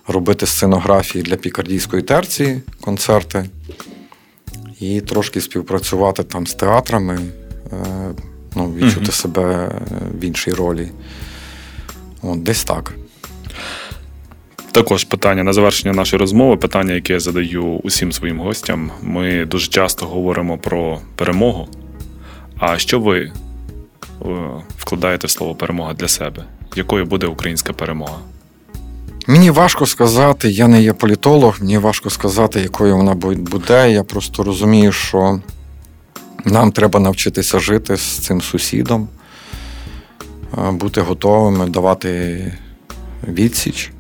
робити 0.08 0.46
сценографії 0.46 1.24
для 1.24 1.36
пікардійської 1.36 2.04
терції, 2.04 2.62
концерти, 2.82 3.46
і 4.80 5.02
трошки 5.02 5.42
співпрацювати 5.42 6.24
там 6.24 6.48
з 6.48 6.54
театрами, 6.54 7.20
е, 7.74 7.78
ну, 8.56 8.74
відчути 8.74 9.02
Мгм. 9.02 9.12
себе 9.12 9.44
е, 9.44 9.82
в 10.20 10.24
іншій 10.24 10.52
ролі. 10.54 10.88
От, 12.22 12.44
десь 12.44 12.64
так. 12.64 12.94
Також 14.72 15.04
питання 15.04 15.44
на 15.44 15.54
завершення 15.54 15.94
нашої 15.94 16.20
розмови, 16.20 16.58
питання, 16.58 16.94
яке 16.94 17.14
я 17.14 17.20
задаю 17.20 17.64
усім 17.64 18.12
своїм 18.12 18.40
гостям. 18.40 18.92
Ми 19.02 19.46
дуже 19.46 19.68
часто 19.68 20.06
говоримо 20.06 20.58
про 20.58 21.00
перемогу. 21.16 21.68
А 22.60 22.78
що 22.78 23.00
ви 23.00 23.20
е, 23.20 23.32
вкладаєте 24.78 25.28
в 25.28 25.30
слово 25.30 25.56
перемога 25.56 25.94
для 25.94 26.08
себе? 26.08 26.44
Якою 26.76 27.06
буде 27.06 27.28
українська 27.28 27.74
перемога? 27.74 28.18
Мені 29.28 29.50
важко 29.52 29.86
сказати, 29.86 30.50
я 30.50 30.68
не 30.68 30.82
є 30.82 30.94
політолог, 30.94 31.58
мені 31.60 31.78
важко 31.78 32.10
сказати, 32.10 32.60
якою 32.60 32.98
вона 32.98 33.14
буде. 33.16 33.92
Я 33.92 34.04
просто 34.04 34.44
розумію, 34.44 34.92
що 34.92 35.40
нам 36.46 36.72
треба 36.72 37.00
навчитися 37.00 37.60
жити 37.60 37.98
з 37.98 38.02
цим 38.02 38.42
сусідом, 38.42 39.08
е, 40.58 40.72
бути 40.72 41.02
готовими 41.02 41.66
давати 41.70 42.54
відсіч. 43.28 43.92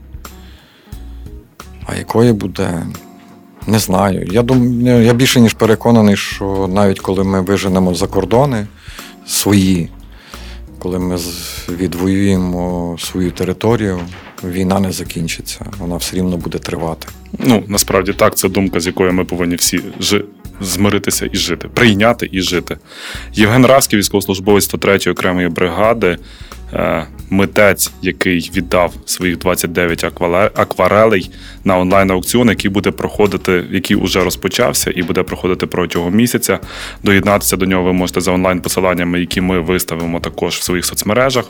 А 1.85 1.95
якою 1.95 2.33
буде, 2.33 2.85
не 3.67 3.79
знаю. 3.79 4.27
Я 4.31 4.41
думаю, 4.41 5.05
я 5.05 5.13
більше 5.13 5.39
ніж 5.41 5.53
переконаний, 5.53 6.17
що 6.17 6.69
навіть 6.73 6.99
коли 6.99 7.23
ми 7.23 7.41
виженемо 7.41 7.93
за 7.93 8.07
кордони 8.07 8.67
свої, 9.27 9.89
коли 10.79 10.99
ми 10.99 11.17
відвоюємо 11.69 12.97
свою 12.99 13.31
територію, 13.31 13.99
війна 14.43 14.79
не 14.79 14.91
закінчиться, 14.91 15.65
вона 15.79 15.95
все 15.95 16.15
рівно 16.17 16.37
буде 16.37 16.57
тривати. 16.57 17.07
Ну, 17.39 17.63
насправді 17.67 18.13
так, 18.13 18.35
це 18.35 18.49
думка, 18.49 18.79
з 18.79 18.87
якою 18.87 19.13
ми 19.13 19.25
повинні 19.25 19.55
всі 19.55 19.81
жи- 19.99 20.23
змиритися 20.61 21.29
і 21.31 21.37
жити, 21.37 21.67
прийняти 21.67 22.29
і 22.31 22.41
жити. 22.41 22.77
Євген 23.33 23.65
Равський, 23.65 23.99
військовослужбовець 23.99 24.73
103-ї 24.73 25.11
окремої 25.11 25.49
бригади, 25.49 26.17
е, 26.73 27.07
митець, 27.29 27.91
який 28.01 28.51
віддав 28.55 28.93
своїх 29.05 29.37
29 29.37 30.03
аквале- 30.03 30.49
акварелей 30.55 31.31
на 31.63 31.79
онлайн-аукціон, 31.79 32.49
який 32.49 32.71
буде 32.71 32.91
проходити, 32.91 33.63
який 33.71 33.97
уже 33.97 34.23
розпочався 34.23 34.91
і 34.95 35.03
буде 35.03 35.23
проходити 35.23 35.65
протягом 35.65 36.15
місяця. 36.15 36.59
Доєднатися 37.03 37.57
до 37.57 37.65
нього 37.65 37.83
ви 37.83 37.93
можете 37.93 38.21
за 38.21 38.31
онлайн-посиланнями, 38.31 39.19
які 39.19 39.41
ми 39.41 39.59
виставимо 39.59 40.19
також 40.19 40.55
в 40.55 40.61
своїх 40.63 40.85
соцмережах. 40.85 41.45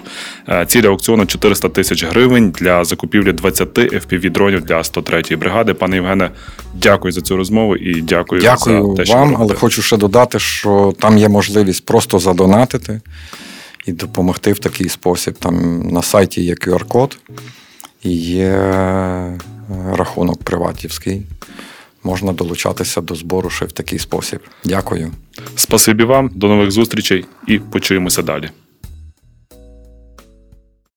Е, 0.49 0.65
Ціль 0.65 0.83
аукціону 0.83 1.25
400 1.25 1.69
тисяч 1.69 2.03
гривень 2.05 2.49
для 2.51 2.83
закупівлі 2.83 3.31
20 3.33 3.77
FPV-дронів 3.77 4.61
для 4.61 4.77
103-ї 4.77 5.37
бригади. 5.37 5.73
Пане 5.73 5.95
Євгене, 5.95 6.29
дякую 6.73 7.11
за 7.11 7.21
цю 7.21 7.37
розмову 7.37 7.75
і 7.75 8.01
дякую, 8.01 8.41
Дякую 8.41 8.87
за 8.89 8.95
те, 8.95 9.05
що 9.05 9.13
вам, 9.13 9.35
але 9.39 9.53
хочу 9.55 9.81
ще 9.81 9.97
додати, 9.97 10.39
що 10.39 10.93
там 10.99 11.17
є 11.17 11.29
можливість 11.29 11.85
просто 11.85 12.19
задонатити 12.19 13.01
і 13.85 13.91
допомогти 13.91 14.53
в 14.53 14.59
такий 14.59 14.89
спосіб. 14.89 15.33
Там 15.33 15.81
на 15.87 16.01
сайті 16.01 16.41
є 16.41 16.53
QR-код 16.53 17.19
і 18.03 18.11
є 18.17 18.47
е, 18.47 19.39
рахунок 19.93 20.43
приватівський. 20.43 21.21
Можна 22.03 22.33
долучатися 22.33 23.01
до 23.01 23.15
збору 23.15 23.49
ще 23.49 23.65
в 23.65 23.71
такий 23.71 23.99
спосіб. 23.99 24.39
Дякую. 24.65 25.11
Спасибі 25.55 26.03
вам, 26.03 26.31
до 26.35 26.47
нових 26.47 26.71
зустрічей 26.71 27.25
і 27.47 27.59
почуємося 27.59 28.21
далі. 28.21 28.49